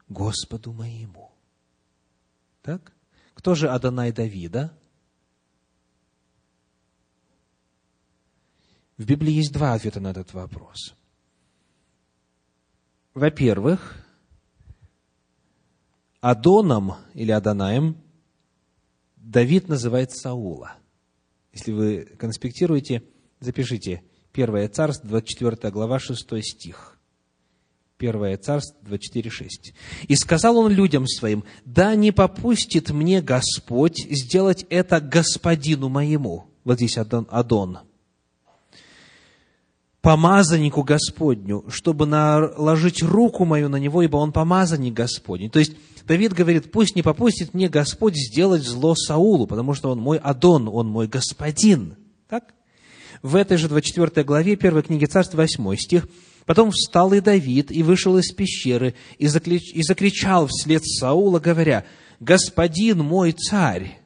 Господу 0.10 0.74
моему. 0.74 1.32
Так? 2.64 2.92
Кто 3.34 3.56
же 3.56 3.70
Адонай 3.70 4.12
Давида? 4.12 4.78
В 8.98 9.06
Библии 9.06 9.32
есть 9.32 9.54
два 9.54 9.72
ответа 9.72 10.02
на 10.02 10.12
этот 10.12 10.34
вопрос. 10.34 10.94
Во-первых, 13.14 14.06
Адоном 16.20 16.96
или 17.14 17.32
Адонаем 17.32 17.96
Давид 19.16 19.70
называет 19.70 20.12
Саула. 20.12 20.81
Если 21.54 21.72
вы 21.72 22.08
конспектируете, 22.18 23.04
запишите. 23.40 24.04
Первое 24.32 24.68
царство, 24.70 25.10
24 25.10 25.72
глава, 25.72 26.00
6 26.00 26.44
стих. 26.44 26.98
Первое 27.98 28.38
царство, 28.38 28.76
24, 28.84 29.30
6. 29.30 29.74
«И 30.08 30.16
сказал 30.16 30.58
он 30.58 30.72
людям 30.72 31.06
своим, 31.06 31.44
да 31.66 31.94
не 31.94 32.12
попустит 32.12 32.90
мне 32.90 33.22
Господь 33.22 34.00
сделать 34.10 34.66
это 34.70 35.00
господину 35.00 35.90
моему». 35.90 36.46
Вот 36.64 36.78
здесь 36.78 36.98
Адон. 36.98 37.28
Адон 37.30 37.80
помазаннику 40.02 40.84
Господню, 40.84 41.64
чтобы 41.70 42.06
наложить 42.06 43.04
руку 43.04 43.46
мою 43.46 43.70
на 43.70 43.78
него, 43.78 44.02
ибо 44.02 44.18
он 44.18 44.32
помазанник 44.32 44.94
Господний. 44.94 45.50
То 45.50 45.60
есть 45.60 45.74
Давид 46.08 46.34
говорит, 46.34 46.72
пусть 46.72 46.96
не 46.96 47.04
попустит 47.04 47.54
мне 47.54 47.70
Господь 47.70 48.16
сделать 48.16 48.64
зло 48.64 48.96
Саулу, 48.96 49.46
потому 49.48 49.74
что 49.74 49.92
он 49.92 50.00
мой 50.00 50.18
Адон, 50.18 50.68
он 50.68 50.88
мой 50.88 51.08
господин. 51.08 51.96
Так? 52.28 52.54
В 53.22 53.36
этой 53.36 53.58
же 53.58 53.70
24 53.70 54.26
главе 54.26 54.56
первой 54.56 54.82
книги 54.82 55.06
Царств 55.06 55.36
8 55.36 55.76
стих 55.76 56.08
Потом 56.46 56.72
встал 56.72 57.14
и 57.14 57.22
Давид, 57.22 57.72
и 57.72 57.84
вышел 57.84 58.18
из 58.18 58.32
пещеры, 58.32 58.96
и, 59.18 59.28
заклич... 59.28 59.72
и 59.74 59.84
закричал 59.84 60.48
вслед 60.48 60.84
Саула, 60.86 61.40
говоря, 61.40 61.86
«Господин 62.20 63.00
мой 63.00 63.32
царь!» 63.32 64.00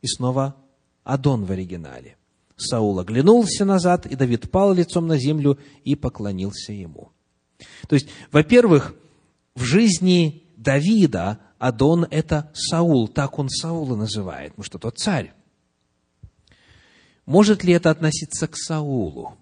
И 0.00 0.06
снова 0.06 0.56
Адон 1.04 1.44
в 1.44 1.52
оригинале. 1.52 2.16
Саул 2.62 2.98
оглянулся 2.98 3.64
назад, 3.64 4.06
и 4.06 4.16
Давид 4.16 4.50
пал 4.50 4.72
лицом 4.72 5.06
на 5.06 5.18
землю 5.18 5.58
и 5.84 5.94
поклонился 5.94 6.72
ему. 6.72 7.10
То 7.88 7.94
есть, 7.94 8.08
во-первых, 8.30 8.94
в 9.54 9.62
жизни 9.62 10.44
Давида 10.56 11.38
Адон– 11.58 12.06
это 12.10 12.50
Саул, 12.54 13.08
так 13.08 13.38
он 13.38 13.48
Саула 13.48 13.96
называет, 13.96 14.52
потому 14.52 14.64
что 14.64 14.78
тот 14.78 14.98
царь. 14.98 15.32
Может 17.26 17.62
ли 17.62 17.72
это 17.72 17.90
относиться 17.90 18.48
к 18.48 18.56
Саулу? 18.56 19.36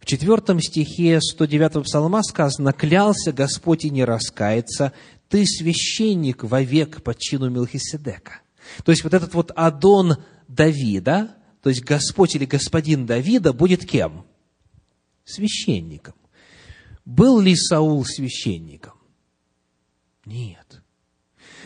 В 0.00 0.06
четвертом 0.06 0.60
стихе 0.60 1.20
109 1.20 1.84
псалма 1.84 2.22
сказано, 2.22 2.72
«Клялся 2.72 3.32
Господь 3.32 3.84
и 3.84 3.90
не 3.90 4.04
раскается, 4.04 4.92
ты 5.28 5.44
священник 5.46 6.42
вовек 6.42 7.02
по 7.02 7.14
чину 7.14 7.50
Милхиседека». 7.50 8.40
То 8.84 8.90
есть, 8.92 9.04
вот 9.04 9.14
этот 9.14 9.34
вот 9.34 9.52
Адон 9.54 10.16
Давида, 10.48 11.36
то 11.62 11.70
есть 11.70 11.84
Господь 11.84 12.34
или 12.34 12.44
Господин 12.44 13.06
Давида 13.06 13.52
будет 13.52 13.86
кем? 13.86 14.24
Священником. 15.24 16.14
Был 17.04 17.40
ли 17.40 17.54
Саул 17.54 18.04
священником? 18.04 18.94
Нет. 20.24 20.82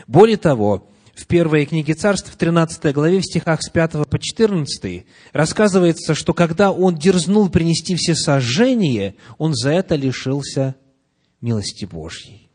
Более 0.06 0.36
того, 0.36 0.90
в 1.14 1.26
первой 1.26 1.64
книге 1.64 1.94
царств, 1.94 2.30
в 2.30 2.36
13 2.36 2.92
главе, 2.94 3.20
в 3.20 3.24
стихах 3.24 3.62
с 3.62 3.70
5 3.70 4.06
по 4.08 4.18
14, 4.18 5.06
рассказывается, 5.32 6.14
что 6.14 6.34
когда 6.34 6.72
он 6.72 6.96
дерзнул 6.96 7.48
принести 7.48 7.96
все 7.96 8.14
сожжения, 8.14 9.14
он 9.38 9.54
за 9.54 9.70
это 9.70 9.94
лишился 9.94 10.76
милости 11.40 11.86
Божьей. 11.86 12.50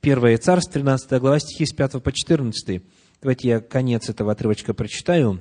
Первое 0.00 0.38
царство, 0.38 0.74
13 0.74 1.20
глава, 1.20 1.40
стихи 1.40 1.66
с 1.66 1.72
5 1.72 2.02
по 2.02 2.12
14. 2.12 2.82
Давайте 3.20 3.48
я 3.48 3.60
конец 3.60 4.08
этого 4.08 4.32
отрывочка 4.32 4.74
прочитаю. 4.74 5.40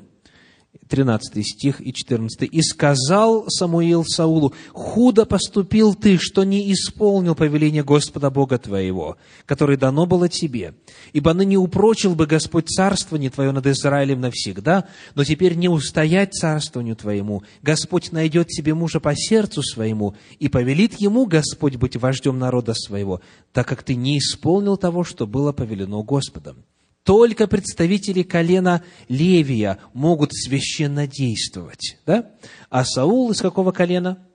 13 0.90 1.46
стих 1.46 1.82
и 1.82 1.94
14. 1.94 2.50
«И 2.52 2.62
сказал 2.62 3.46
Самуил 3.48 4.04
Саулу, 4.06 4.54
худо 4.72 5.26
поступил 5.26 5.96
ты, 5.96 6.18
что 6.20 6.44
не 6.44 6.72
исполнил 6.74 7.36
повеление 7.36 7.84
Господа 7.84 8.30
Бога 8.30 8.58
твоего, 8.58 9.18
которое 9.46 9.78
дано 9.78 10.06
было 10.06 10.30
тебе. 10.30 10.74
Ибо 11.14 11.34
ныне 11.34 11.58
упрочил 11.58 12.16
бы 12.16 12.26
Господь 12.26 12.70
царствование 12.70 13.30
твое 13.30 13.52
над 13.52 13.68
Израилем 13.68 14.22
навсегда, 14.22 14.88
но 15.16 15.24
теперь 15.24 15.56
не 15.56 15.70
устоять 15.70 16.34
царствованию 16.34 16.96
твоему. 16.96 17.44
Господь 17.62 18.12
найдет 18.12 18.52
себе 18.52 18.74
мужа 18.74 19.00
по 19.00 19.16
сердцу 19.16 19.62
своему, 19.62 20.16
и 20.40 20.50
повелит 20.50 20.96
ему 20.96 21.26
Господь 21.26 21.76
быть 21.76 21.96
вождем 21.96 22.40
народа 22.40 22.74
своего, 22.74 23.22
так 23.52 23.68
как 23.68 23.84
ты 23.84 23.96
не 23.96 24.18
исполнил 24.18 24.78
того, 24.78 25.04
что 25.04 25.28
было 25.28 25.54
повелено 25.54 26.04
Господом. 26.04 26.66
Только 27.04 27.48
представители 27.48 28.24
колена 28.24 28.84
Левия 29.10 29.80
могут 29.94 30.34
священно 30.34 31.06
действовать. 31.06 31.98
Да? 32.06 32.32
А 32.70 32.86
Саул 32.86 33.32
из 33.32 33.42
какого 33.42 33.72
колена? 33.72 34.26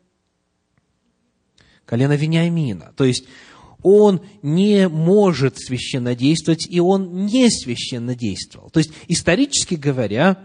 Колено 1.87 2.14
Вениамина. 2.14 2.93
То 2.97 3.05
есть, 3.05 3.25
он 3.83 4.21
не 4.43 4.89
может 4.89 5.59
священно 5.59 6.14
действовать, 6.14 6.66
и 6.69 6.81
он 6.81 7.27
не 7.27 7.49
священно 7.51 8.14
действовал. 8.14 8.69
То 8.71 8.81
есть, 8.81 8.91
исторически 9.07 9.75
говоря, 9.75 10.39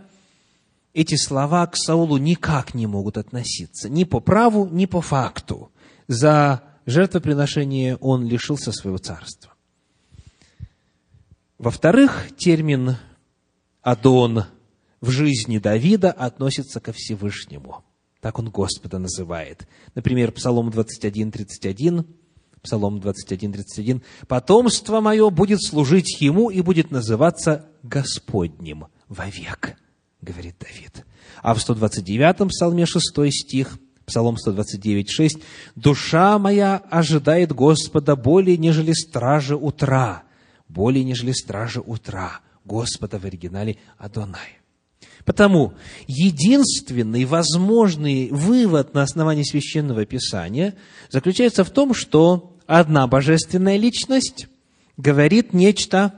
эти 0.94 1.16
слова 1.16 1.66
к 1.68 1.76
Саулу 1.76 2.18
никак 2.18 2.74
не 2.74 2.88
могут 2.88 3.18
относиться. 3.18 3.90
Ни 3.90 4.04
по 4.06 4.22
праву, 4.22 4.70
ни 4.72 4.86
по 4.86 5.02
факту. 5.02 5.72
За 6.08 6.64
жертвоприношение 6.86 7.98
он 7.98 8.26
лишился 8.28 8.72
своего 8.72 9.00
царства. 9.00 9.53
Во-вторых, 11.58 12.30
термин 12.38 12.98
«Адон» 13.82 14.46
в 15.02 15.10
жизни 15.10 15.60
Давида 15.60 16.12
относится 16.12 16.80
ко 16.80 16.94
Всевышнему. 16.94 17.84
Так 18.22 18.40
он 18.40 18.50
Господа 18.50 19.00
называет. 19.00 19.68
Например, 19.96 20.32
Псалом 20.32 20.72
21, 20.72 21.32
31, 21.32 22.06
Псалом 22.62 23.00
21, 23.02 23.52
31. 23.52 24.02
«Потомство 24.28 25.02
мое 25.02 25.30
будет 25.30 25.62
служить 25.62 26.22
ему 26.22 26.50
и 26.50 26.62
будет 26.62 26.92
называться 26.92 27.68
Господним 27.84 28.86
вовек», 29.10 29.76
говорит 30.22 30.56
Давид. 30.60 31.06
А 31.42 31.54
в 31.54 31.58
129-м 31.58 32.48
Псалме 32.48 32.86
6 32.86 33.04
стих, 33.32 33.78
Псалом 34.06 34.38
129, 34.38 35.10
6, 35.10 35.40
«Душа 35.76 36.40
моя 36.40 36.78
ожидает 36.78 37.52
Господа 37.52 38.16
более, 38.16 38.58
нежели 38.58 38.94
стражи 38.94 39.58
утра, 39.58 40.24
более, 40.74 41.04
нежели 41.04 41.32
стражи 41.32 41.80
утра. 41.80 42.42
Господа 42.66 43.20
в 43.20 43.26
оригинале 43.26 43.78
Адонай. 43.98 44.60
Потому 45.26 45.74
единственный 46.08 47.26
возможный 47.26 48.30
вывод 48.30 48.94
на 48.94 49.04
основании 49.04 49.44
Священного 49.44 50.06
Писания 50.06 50.76
заключается 51.10 51.64
в 51.64 51.70
том, 51.70 51.94
что 51.94 52.58
одна 52.66 53.08
божественная 53.08 53.78
личность 53.78 54.48
говорит 54.98 55.54
нечто 55.54 56.14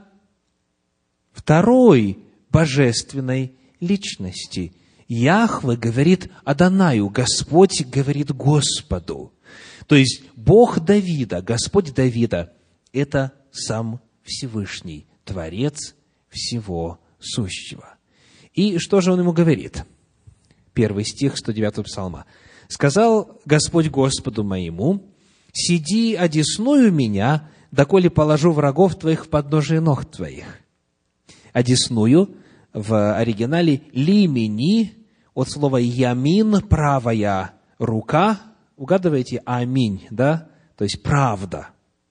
второй 1.32 2.18
божественной 2.50 3.52
личности. 3.80 4.72
Яхве 5.08 5.76
говорит 5.76 6.30
Адонаю, 6.44 7.08
Господь 7.08 7.84
говорит 7.86 8.32
Господу. 8.32 9.32
То 9.86 9.94
есть 9.94 10.22
Бог 10.34 10.80
Давида, 10.80 11.42
Господь 11.42 11.94
Давида– 11.94 12.52
это 12.92 13.32
сам 13.52 14.00
Всевышний, 14.26 15.06
Творец 15.24 15.94
всего 16.28 17.00
сущего. 17.18 17.96
И 18.52 18.78
что 18.78 19.00
же 19.00 19.12
он 19.12 19.20
ему 19.20 19.32
говорит? 19.32 19.84
Первый 20.72 21.04
стих 21.04 21.36
109 21.36 21.84
псалма. 21.84 22.26
«Сказал 22.68 23.40
Господь 23.44 23.88
Господу 23.88 24.42
моему, 24.44 25.10
сиди 25.52 26.14
одесную 26.14 26.92
меня, 26.92 27.48
доколе 27.70 28.10
положу 28.10 28.52
врагов 28.52 28.98
твоих 28.98 29.26
в 29.26 29.28
подножие 29.28 29.80
ног 29.80 30.04
твоих». 30.04 30.60
Одесную 31.52 32.36
в 32.72 33.16
оригинале 33.16 33.82
лимени 33.92 35.06
от 35.34 35.48
слова 35.48 35.76
ямин, 35.76 36.60
правая 36.62 37.52
рука, 37.78 38.40
угадываете, 38.76 39.42
аминь, 39.46 40.06
да? 40.10 40.48
То 40.76 40.84
есть 40.84 41.02
правда, 41.02 41.68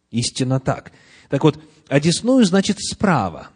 истинно 0.09 0.59
так. 0.59 0.91
Так 1.29 1.43
вот, 1.43 1.59
одесную 1.87 2.45
значит 2.45 2.79
справа, 2.79 3.49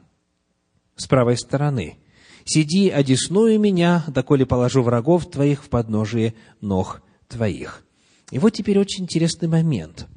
с 0.95 1.07
правой 1.07 1.37
стороны. 1.37 1.97
Сиди, 2.45 2.89
одесную 2.89 3.59
меня, 3.59 4.03
доколе 4.07 4.45
положу 4.45 4.81
врагов 4.81 5.29
твоих 5.29 5.63
в 5.63 5.69
подножие 5.69 6.33
ног 6.61 7.01
твоих. 7.27 7.83
И 8.31 8.39
вот 8.39 8.51
теперь 8.51 8.79
очень 8.79 9.03
интересный 9.03 9.47
момент. 9.47 10.07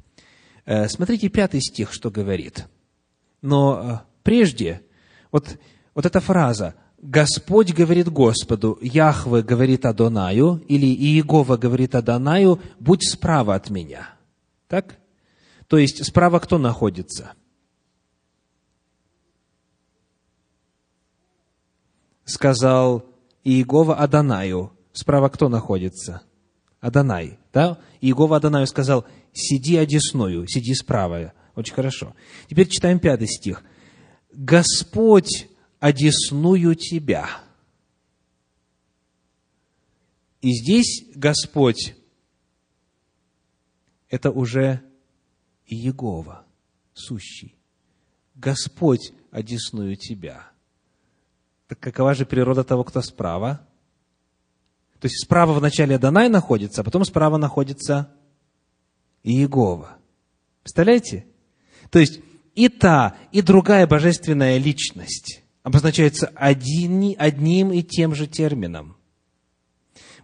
Э, 0.64 0.88
смотрите, 0.88 1.28
пятый 1.28 1.60
стих, 1.60 1.92
что 1.92 2.10
говорит. 2.10 2.66
Но 3.40 3.80
э, 3.82 3.98
прежде, 4.22 4.82
вот, 5.30 5.58
вот 5.94 6.06
эта 6.06 6.20
фраза 6.20 6.74
«Господь 6.98 7.72
говорит 7.72 8.08
Господу, 8.08 8.78
Яхве 8.80 9.42
говорит 9.42 9.84
Адонаю» 9.84 10.62
или 10.68 10.86
«Иегова 10.86 11.56
говорит 11.56 11.94
Адонаю, 11.94 12.60
будь 12.78 13.08
справа 13.08 13.56
от 13.56 13.70
меня». 13.70 14.08
Так? 14.68 14.96
То 15.66 15.78
есть, 15.78 16.04
справа 16.04 16.38
кто 16.38 16.58
находится? 16.58 17.32
Сказал 22.32 23.04
Иегова 23.44 23.96
Адонаю. 23.96 24.72
Справа 24.92 25.28
кто 25.28 25.48
находится? 25.48 26.22
Адонай. 26.80 27.38
Да? 27.52 27.78
Иегова 28.00 28.36
Адонаю 28.38 28.66
сказал, 28.66 29.06
сиди 29.32 29.76
одесную, 29.76 30.46
сиди 30.48 30.74
справа. 30.74 31.32
Очень 31.54 31.74
хорошо. 31.74 32.14
Теперь 32.48 32.68
читаем 32.68 32.98
пятый 32.98 33.28
стих. 33.28 33.62
Господь 34.32 35.48
одесную 35.78 36.74
тебя. 36.74 37.28
И 40.40 40.50
здесь 40.52 41.04
Господь– 41.14 41.94
это 44.08 44.30
уже 44.30 44.82
Иегова, 45.66 46.44
сущий. 46.94 47.54
Господь 48.34 49.12
одесную 49.30 49.96
тебя– 49.96 50.48
так 51.72 51.80
какова 51.80 52.12
же 52.12 52.26
природа 52.26 52.64
того, 52.64 52.84
кто 52.84 53.00
справа? 53.00 53.66
То 55.00 55.06
есть 55.06 55.24
справа 55.24 55.54
вначале 55.54 55.96
Адонай 55.96 56.28
находится, 56.28 56.82
а 56.82 56.84
потом 56.84 57.02
справа 57.06 57.38
находится 57.38 58.10
Иегова. 59.22 59.96
Представляете? 60.62 61.24
То 61.90 61.98
есть 61.98 62.20
и 62.54 62.68
та, 62.68 63.16
и 63.32 63.40
другая 63.40 63.86
божественная 63.86 64.58
личность 64.58 65.42
обозначаются 65.62 66.30
один, 66.34 67.14
одним 67.18 67.72
и 67.72 67.82
тем 67.82 68.14
же 68.14 68.26
термином. 68.26 68.98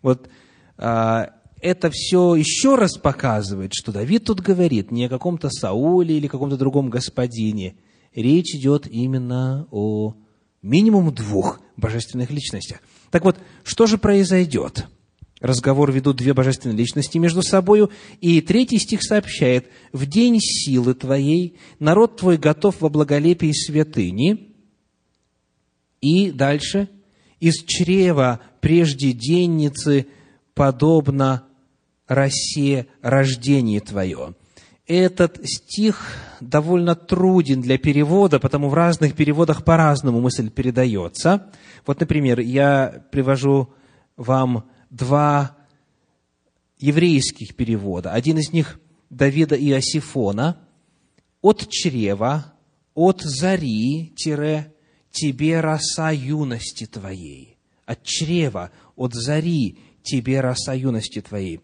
Вот 0.02 0.28
а, 0.76 1.30
это 1.62 1.88
все 1.90 2.34
еще 2.34 2.74
раз 2.74 2.98
показывает, 2.98 3.72
что 3.72 3.90
Давид 3.90 4.26
тут 4.26 4.40
говорит 4.40 4.90
не 4.90 5.06
о 5.06 5.08
каком-то 5.08 5.48
Сауле 5.48 6.18
или 6.18 6.26
каком-то 6.26 6.58
другом 6.58 6.90
господине. 6.90 7.76
Речь 8.14 8.54
идет 8.54 8.86
именно 8.86 9.66
о 9.70 10.14
минимум 10.62 11.12
двух 11.14 11.60
божественных 11.76 12.30
личностях. 12.30 12.80
Так 13.10 13.24
вот, 13.24 13.38
что 13.64 13.86
же 13.86 13.98
произойдет? 13.98 14.86
Разговор 15.40 15.92
ведут 15.92 16.16
две 16.16 16.34
божественные 16.34 16.76
личности 16.76 17.18
между 17.18 17.42
собою, 17.42 17.90
и 18.20 18.40
третий 18.40 18.78
стих 18.78 19.02
сообщает, 19.04 19.68
«В 19.92 20.04
день 20.06 20.40
силы 20.40 20.94
твоей 20.94 21.56
народ 21.78 22.16
твой 22.16 22.38
готов 22.38 22.80
во 22.80 22.88
благолепии 22.88 23.52
святыни». 23.52 24.54
И 26.00 26.32
дальше, 26.32 26.88
«Из 27.38 27.62
чрева 27.64 28.40
прежде 28.60 29.12
денницы 29.12 30.06
подобно 30.54 31.44
росе 32.08 32.88
рождение 33.00 33.80
твое». 33.80 34.34
Этот 34.88 35.38
стих 35.46 36.16
довольно 36.40 36.94
труден 36.94 37.60
для 37.60 37.76
перевода, 37.76 38.40
потому 38.40 38.70
в 38.70 38.74
разных 38.74 39.14
переводах 39.14 39.62
по-разному 39.62 40.18
мысль 40.22 40.48
передается. 40.48 41.52
Вот, 41.86 42.00
например, 42.00 42.40
я 42.40 43.04
привожу 43.12 43.68
вам 44.16 44.64
два 44.88 45.58
еврейских 46.78 47.54
перевода. 47.54 48.12
Один 48.12 48.38
из 48.38 48.50
них 48.50 48.80
Давида 49.10 49.56
и 49.56 49.70
Осифона. 49.72 50.58
«От 51.42 51.68
чрева, 51.68 52.54
от 52.94 53.20
зари, 53.20 54.14
тире, 54.16 54.72
тебе 55.10 55.60
роса 55.60 56.10
юности 56.10 56.86
твоей». 56.86 57.58
От 57.84 58.02
чрева, 58.02 58.70
от 58.96 59.14
зари, 59.14 59.78
тебе 60.02 60.40
роса 60.40 60.72
юности 60.72 61.20
твоей. 61.20 61.60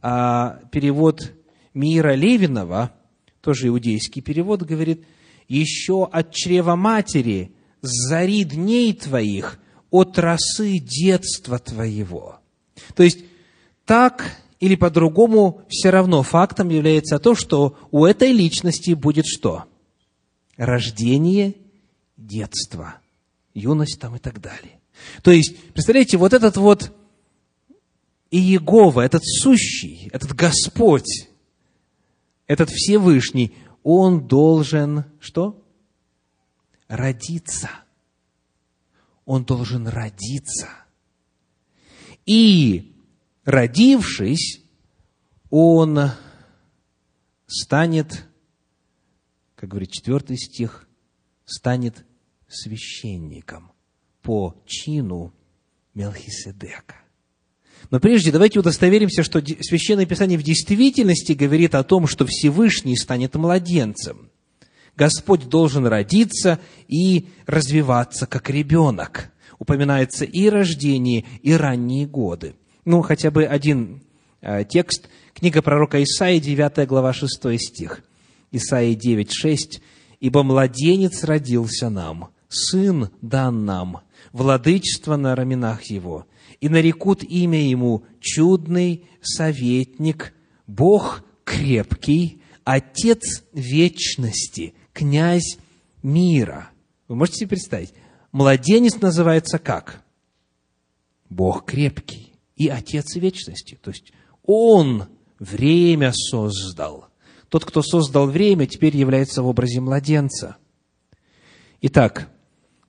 А 0.00 0.60
перевод 0.70 1.32
Мира 1.74 2.14
Левинова, 2.14 2.92
тоже 3.40 3.68
иудейский 3.68 4.22
перевод, 4.22 4.62
говорит, 4.62 5.04
еще 5.48 6.04
от 6.04 6.32
чрева 6.34 6.76
матери, 6.76 7.52
зари 7.80 8.44
дней 8.44 8.92
твоих, 8.92 9.58
от 9.90 10.18
росы 10.18 10.78
детства 10.78 11.58
твоего. 11.58 12.40
То 12.94 13.02
есть, 13.02 13.24
так 13.84 14.36
или 14.60 14.74
по-другому, 14.74 15.62
все 15.68 15.90
равно 15.90 16.22
фактом 16.22 16.68
является 16.68 17.18
то, 17.18 17.34
что 17.34 17.78
у 17.90 18.04
этой 18.04 18.32
личности 18.32 18.92
будет 18.92 19.26
что? 19.26 19.64
Рождение, 20.56 21.54
детство, 22.16 22.96
юность 23.54 24.00
там 24.00 24.16
и 24.16 24.18
так 24.18 24.40
далее. 24.40 24.80
То 25.22 25.30
есть, 25.30 25.56
представляете, 25.72 26.16
вот 26.16 26.32
этот 26.32 26.56
вот 26.56 26.92
Иегова, 28.30 29.00
этот 29.00 29.22
сущий, 29.24 30.10
этот 30.12 30.34
Господь, 30.34 31.27
этот 32.48 32.70
Всевышний, 32.70 33.54
он 33.84 34.26
должен 34.26 35.04
что? 35.20 35.64
Родиться. 36.88 37.70
Он 39.24 39.44
должен 39.44 39.86
родиться. 39.86 40.68
И, 42.24 42.96
родившись, 43.44 44.62
он 45.50 46.10
станет, 47.46 48.26
как 49.54 49.68
говорит 49.70 49.92
четвертый 49.92 50.38
стих, 50.38 50.88
станет 51.44 52.06
священником 52.48 53.72
по 54.22 54.62
чину 54.66 55.34
Мелхиседека. 55.92 56.96
Но 57.90 58.00
прежде 58.00 58.32
давайте 58.32 58.58
удостоверимся, 58.58 59.22
что 59.22 59.40
Священное 59.40 60.06
Писание 60.06 60.38
в 60.38 60.42
действительности 60.42 61.32
говорит 61.32 61.74
о 61.74 61.84
том, 61.84 62.06
что 62.06 62.26
Всевышний 62.26 62.96
станет 62.96 63.34
младенцем. 63.34 64.30
Господь 64.96 65.48
должен 65.48 65.86
родиться 65.86 66.58
и 66.88 67.28
развиваться 67.46 68.26
как 68.26 68.50
ребенок. 68.50 69.30
Упоминается 69.58 70.24
и 70.24 70.48
рождение, 70.48 71.24
и 71.42 71.52
ранние 71.52 72.06
годы. 72.06 72.54
Ну, 72.84 73.02
хотя 73.02 73.30
бы 73.30 73.44
один 73.44 74.02
э, 74.40 74.64
текст. 74.64 75.08
Книга 75.34 75.62
пророка 75.62 76.02
Исаии, 76.02 76.40
9 76.40 76.86
глава, 76.88 77.12
6 77.12 77.60
стих. 77.60 78.02
Исаии 78.50 78.94
9, 78.94 79.32
6. 79.32 79.80
«Ибо 80.20 80.42
младенец 80.42 81.22
родился 81.22 81.90
нам, 81.90 82.30
сын 82.48 83.10
дан 83.22 83.64
нам, 83.64 84.00
владычество 84.32 85.16
на 85.16 85.36
раменах 85.36 85.84
его, 85.84 86.26
и 86.60 86.68
нарекут 86.68 87.22
имя 87.22 87.60
ему 87.60 88.04
чудный 88.20 89.06
советник, 89.22 90.34
Бог 90.66 91.24
крепкий, 91.44 92.42
Отец 92.64 93.44
вечности, 93.52 94.74
князь 94.92 95.58
мира. 96.02 96.70
Вы 97.06 97.16
можете 97.16 97.38
себе 97.38 97.48
представить? 97.50 97.94
Младенец 98.32 99.00
называется 99.00 99.58
как? 99.58 100.02
Бог 101.30 101.64
крепкий 101.64 102.34
и 102.56 102.68
Отец 102.68 103.16
вечности. 103.16 103.78
То 103.82 103.90
есть 103.90 104.12
Он 104.42 105.06
время 105.38 106.12
создал. 106.12 107.08
Тот, 107.48 107.64
кто 107.64 107.82
создал 107.82 108.26
время, 108.26 108.66
теперь 108.66 108.94
является 108.94 109.42
в 109.42 109.46
образе 109.46 109.80
младенца. 109.80 110.56
Итак, 111.80 112.28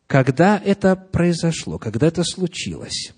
когда 0.08 0.58
это 0.58 0.96
произошло, 0.96 1.78
когда 1.78 2.08
это 2.08 2.24
случилось, 2.24 3.14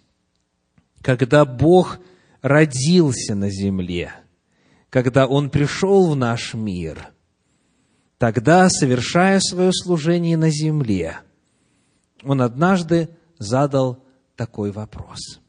когда 1.02 1.46
Бог 1.46 2.00
родился 2.42 3.36
на 3.36 3.50
земле, 3.50 4.14
когда 4.90 5.28
Он 5.28 5.50
пришел 5.50 6.10
в 6.10 6.16
наш 6.16 6.54
мир, 6.54 7.10
тогда, 8.18 8.70
совершая 8.70 9.40
свое 9.40 9.72
служение 9.74 10.38
на 10.38 10.50
земле, 10.50 11.20
Он 12.24 12.42
однажды 12.42 13.10
задал 13.40 14.04
такой 14.36 14.72
вопрос. 14.72 15.40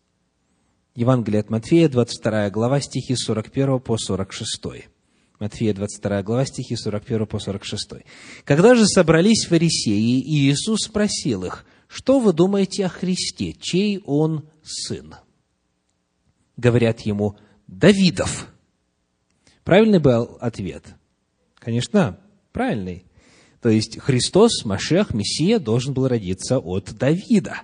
Евангелие 0.94 1.40
от 1.40 1.48
Матфея, 1.48 1.88
22 1.88 2.50
глава, 2.50 2.80
стихи 2.80 3.16
41 3.16 3.80
по 3.80 3.96
46. 3.96 4.90
Матфея, 5.40 5.74
22 5.74 6.22
глава, 6.22 6.44
стихи 6.44 6.76
41 6.76 7.26
по 7.26 7.38
46. 7.38 8.04
«Когда 8.44 8.74
же 8.74 8.86
собрались 8.86 9.46
фарисеи, 9.46 10.20
и 10.20 10.50
Иисус 10.50 10.84
спросил 10.84 11.44
их, 11.44 11.64
что 11.88 12.20
вы 12.20 12.32
думаете 12.32 12.86
о 12.86 12.88
Христе, 12.90 13.54
чей 13.58 14.02
Он 14.04 14.44
сын?» 14.62 15.14
Говорят 16.56 17.00
ему 17.00 17.36
«Давидов». 17.66 18.48
Правильный 19.64 20.00
был 20.00 20.38
ответ? 20.40 20.84
Конечно, 21.58 22.18
правильный. 22.52 23.04
То 23.60 23.68
есть 23.68 23.98
Христос, 24.00 24.64
Машех, 24.64 25.14
Мессия 25.14 25.60
должен 25.60 25.94
был 25.94 26.08
родиться 26.08 26.58
от 26.58 26.92
Давида. 26.98 27.62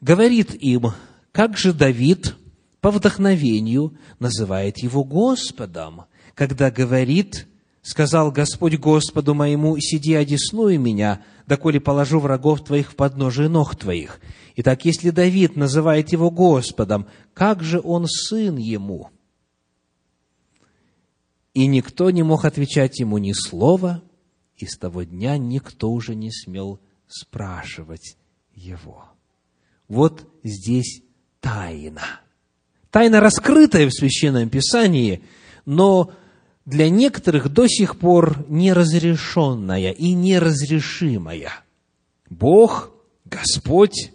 Говорит 0.00 0.54
им, 0.54 0.92
как 1.32 1.56
же 1.56 1.72
Давид 1.72 2.36
по 2.82 2.90
вдохновению 2.90 3.96
называет 4.18 4.78
его 4.78 5.04
Господом, 5.04 6.02
когда 6.34 6.70
говорит, 6.70 7.46
сказал 7.82 8.30
Господь 8.30 8.78
Господу 8.78 9.34
моему, 9.34 9.76
сиди 9.78 10.14
одесную 10.14 10.80
меня, 10.80 11.22
доколе 11.46 11.80
положу 11.80 12.20
врагов 12.20 12.64
твоих 12.64 12.92
в 12.92 12.96
подножие 12.96 13.48
ног 13.48 13.76
твоих. 13.76 14.20
Итак, 14.56 14.84
если 14.84 15.10
Давид 15.10 15.56
называет 15.56 16.12
его 16.12 16.30
Господом, 16.30 17.06
как 17.34 17.62
же 17.62 17.80
он 17.82 18.06
сын 18.06 18.56
ему? 18.56 19.10
И 21.54 21.66
никто 21.66 22.10
не 22.10 22.22
мог 22.22 22.44
отвечать 22.44 23.00
ему 23.00 23.18
ни 23.18 23.32
слова, 23.32 24.02
и 24.56 24.66
с 24.66 24.78
того 24.78 25.02
дня 25.02 25.36
никто 25.36 25.90
уже 25.90 26.14
не 26.14 26.30
смел 26.30 26.80
спрашивать 27.08 28.16
его. 28.54 29.08
Вот 29.88 30.26
здесь 30.44 31.02
тайна. 31.40 32.20
Тайна, 32.90 33.20
раскрытая 33.20 33.88
в 33.88 33.92
Священном 33.92 34.48
Писании, 34.48 35.24
но 35.66 36.12
для 36.64 36.88
некоторых 36.88 37.48
до 37.48 37.66
сих 37.66 37.98
пор 37.98 38.44
неразрешенная 38.48 39.90
и 39.90 40.12
неразрешимая. 40.12 41.52
Бог, 42.30 42.92
Господь, 43.24 44.12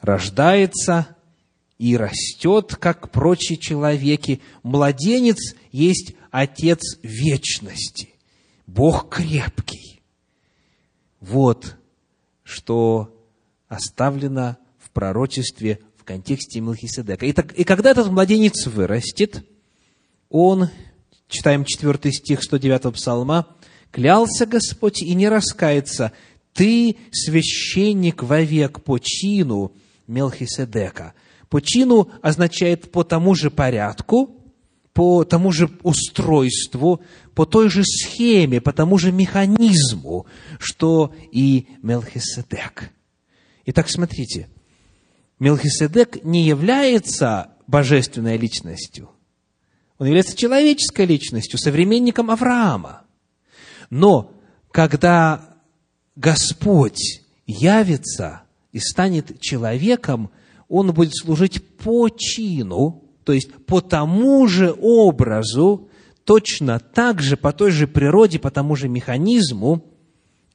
рождается 0.00 1.16
и 1.78 1.96
растет, 1.96 2.76
как 2.76 3.10
прочие 3.10 3.58
человеки. 3.58 4.40
Младенец 4.62 5.54
есть 5.72 6.14
Отец 6.30 6.98
вечности, 7.02 8.10
Бог 8.66 9.08
крепкий. 9.08 10.02
Вот 11.20 11.76
что 12.42 13.12
оставлено 13.68 14.56
в 14.78 14.90
пророчестве 14.90 15.80
в 15.96 16.04
контексте 16.04 16.60
Мелхиседека. 16.60 17.26
И, 17.26 17.32
так, 17.32 17.52
и 17.52 17.64
когда 17.64 17.90
этот 17.90 18.10
младенец 18.10 18.66
вырастет, 18.66 19.44
он, 20.28 20.68
читаем 21.28 21.64
4 21.64 22.12
стих 22.12 22.42
109 22.42 22.94
псалма, 22.94 23.46
«Клялся 23.90 24.46
Господь 24.46 25.02
и 25.02 25.14
не 25.14 25.28
раскается, 25.28 26.12
ты 26.52 26.96
священник 27.12 28.22
вовек 28.22 28.82
по 28.82 28.98
чину, 28.98 29.72
Мелхиседека. 30.06 31.14
По 31.48 31.60
чину 31.60 32.10
означает 32.22 32.90
по 32.92 33.02
тому 33.04 33.34
же 33.34 33.50
порядку, 33.50 34.36
по 34.92 35.24
тому 35.24 35.52
же 35.52 35.68
устройству, 35.82 37.02
по 37.34 37.44
той 37.44 37.68
же 37.68 37.82
схеме, 37.84 38.60
по 38.60 38.72
тому 38.72 38.98
же 38.98 39.12
механизму, 39.12 40.26
что 40.58 41.14
и 41.32 41.66
Мелхиседек. 41.82 42.90
Итак, 43.66 43.88
смотрите, 43.88 44.48
Мелхиседек 45.38 46.24
не 46.24 46.44
является 46.44 47.52
божественной 47.66 48.38
личностью. 48.38 49.10
Он 49.98 50.06
является 50.06 50.36
человеческой 50.36 51.06
личностью, 51.06 51.58
современником 51.58 52.30
Авраама. 52.30 53.02
Но 53.88 54.32
когда 54.70 55.56
Господь 56.16 57.22
явится 57.46 58.42
и 58.72 58.78
станет 58.78 59.40
человеком, 59.40 60.30
он 60.68 60.92
будет 60.92 61.16
служить 61.16 61.62
по 61.78 62.08
чину, 62.08 63.04
то 63.24 63.32
есть 63.32 63.52
по 63.66 63.80
тому 63.80 64.46
же 64.48 64.74
образу, 64.78 65.88
точно 66.24 66.78
так 66.78 67.22
же, 67.22 67.36
по 67.36 67.52
той 67.52 67.70
же 67.70 67.86
природе, 67.86 68.38
по 68.38 68.50
тому 68.50 68.76
же 68.76 68.88
механизму, 68.88 69.84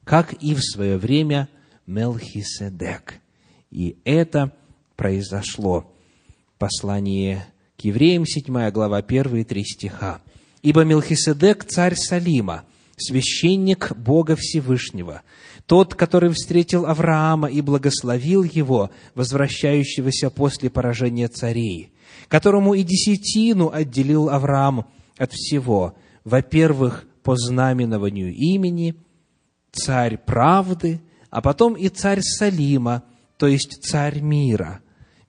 как 0.04 0.34
и 0.34 0.54
в 0.54 0.62
свое 0.62 0.98
время 0.98 1.48
Мелхиседек. 1.86 3.20
И 3.70 3.96
это 4.04 4.52
произошло. 4.96 5.92
Послание 6.58 7.46
евреям, 7.84 8.24
7 8.26 8.70
глава, 8.70 8.98
1 8.98 9.36
и 9.36 9.44
3 9.44 9.64
стиха. 9.64 10.20
«Ибо 10.62 10.84
Мелхиседек– 10.84 11.64
царь 11.68 11.96
Салима, 11.96 12.64
священник 12.96 13.96
Бога 13.96 14.36
Всевышнего, 14.36 15.22
тот, 15.66 15.94
который 15.94 16.30
встретил 16.30 16.86
Авраама 16.86 17.48
и 17.48 17.60
благословил 17.60 18.42
его, 18.44 18.90
возвращающегося 19.14 20.30
после 20.30 20.70
поражения 20.70 21.28
царей, 21.28 21.92
которому 22.28 22.74
и 22.74 22.82
десятину 22.82 23.70
отделил 23.72 24.28
Авраам 24.28 24.86
от 25.16 25.32
всего, 25.32 25.94
во-первых, 26.24 27.06
по 27.22 27.36
знаменованию 27.36 28.32
имени, 28.34 28.96
царь 29.72 30.18
правды, 30.18 31.00
а 31.30 31.40
потом 31.40 31.74
и 31.74 31.88
царь 31.88 32.20
Салима, 32.20 33.04
то 33.38 33.46
есть 33.46 33.82
царь 33.82 34.20
мира, 34.20 34.80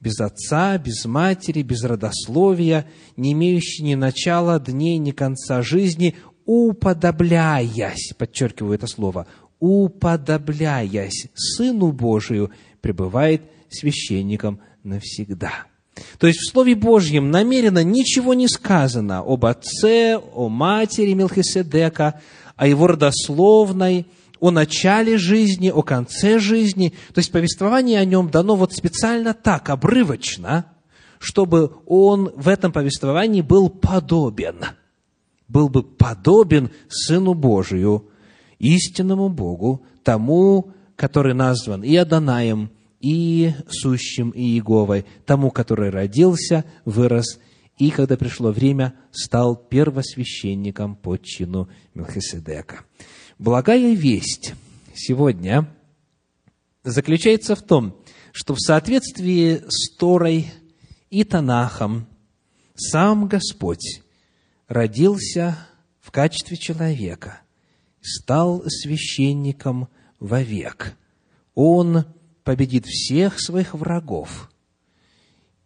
без 0.03 0.19
отца, 0.19 0.77
без 0.77 1.05
матери, 1.05 1.61
без 1.61 1.83
родословия, 1.83 2.85
не 3.15 3.31
имеющий 3.31 3.83
ни 3.83 3.95
начала 3.95 4.59
дней, 4.59 4.97
ни 4.97 5.11
конца 5.11 5.61
жизни, 5.61 6.15
уподобляясь, 6.45 8.13
подчеркиваю 8.17 8.75
это 8.75 8.87
слово, 8.87 9.27
уподобляясь 9.61 11.27
Сыну 11.33 11.93
Божию, 11.93 12.51
пребывает 12.81 13.43
священником 13.69 14.59
навсегда. 14.83 15.67
То 16.17 16.27
есть 16.27 16.39
в 16.39 16.51
Слове 16.51 16.75
Божьем 16.75 17.31
намеренно 17.31 17.83
ничего 17.83 18.33
не 18.33 18.49
сказано 18.49 19.19
об 19.19 19.45
отце, 19.45 20.17
о 20.17 20.49
матери 20.49 21.13
Мелхиседека, 21.13 22.19
о 22.57 22.67
его 22.67 22.87
родословной, 22.87 24.07
о 24.43 24.51
начале 24.51 25.17
жизни, 25.17 25.69
о 25.69 25.81
конце 25.81 26.39
жизни. 26.39 26.93
То 27.13 27.19
есть 27.19 27.31
повествование 27.31 27.99
о 27.99 28.05
нем 28.05 28.29
дано 28.29 28.55
вот 28.55 28.73
специально 28.73 29.33
так, 29.33 29.69
обрывочно, 29.69 30.65
чтобы 31.19 31.77
он 31.85 32.31
в 32.35 32.47
этом 32.47 32.71
повествовании 32.71 33.41
был 33.41 33.69
подобен– 33.69 34.65
был 35.53 35.69
бы 35.69 35.83
подобен 35.83 36.71
Сыну 36.89 37.35
Божию, 37.35 38.09
истинному 38.59 39.29
Богу, 39.29 39.85
тому, 40.03 40.71
который 40.95 41.33
назван 41.33 41.83
и 41.83 41.95
Адонаем, 41.95 42.71
и 42.99 43.51
сущим, 43.69 44.31
и 44.31 44.41
Иеговой, 44.41 45.05
тому, 45.25 45.51
который 45.51 45.89
родился, 45.89 46.65
вырос, 46.85 47.39
и, 47.77 47.91
когда 47.91 48.17
пришло 48.17 48.51
время, 48.51 48.93
стал 49.11 49.55
первосвященником 49.55 50.95
по 50.95 51.17
чину 51.17 51.69
Мелхиседека. 51.93 52.85
Благая 53.43 53.93
весть 53.93 54.53
сегодня 54.95 55.67
заключается 56.85 57.57
в 57.57 57.61
том, 57.61 57.93
что 58.31 58.55
в 58.55 58.57
соответствии 58.61 59.61
с 59.67 59.93
Торой 59.97 60.49
и 61.09 61.25
Танахом 61.25 62.07
сам 62.73 63.27
Господь 63.27 64.01
родился 64.69 65.57
в 65.99 66.11
качестве 66.11 66.55
человека, 66.55 67.41
стал 67.99 68.63
священником 68.65 69.89
вовек. 70.21 70.95
Он 71.53 72.05
победит 72.45 72.85
всех 72.85 73.41
своих 73.41 73.73
врагов 73.73 74.49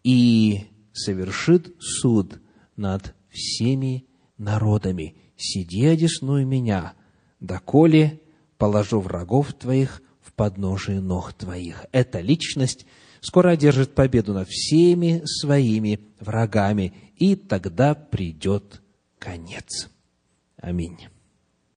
и 0.04 0.66
совершит 0.94 1.76
суд 1.80 2.42
над 2.76 3.14
всеми 3.30 4.08
народами. 4.40 5.16
Сиди, 5.38 5.86
одесную 5.86 6.48
меня, 6.48 6.96
доколе 7.40 8.22
положу 8.58 9.00
врагов 9.00 9.54
твоих 9.54 10.02
в 10.22 10.34
подножие 10.34 11.02
ног 11.02 11.34
твоих. 11.34 11.86
Эта 11.92 12.20
личность 12.20 12.86
скоро 13.22 13.52
одержит 13.52 13.96
победу 13.96 14.34
над 14.34 14.48
всеми 14.50 15.22
своими 15.26 16.00
врагами, 16.20 16.94
и 17.16 17.36
тогда 17.36 17.96
придет 17.96 18.82
конец. 19.20 19.90
Аминь. 20.58 21.08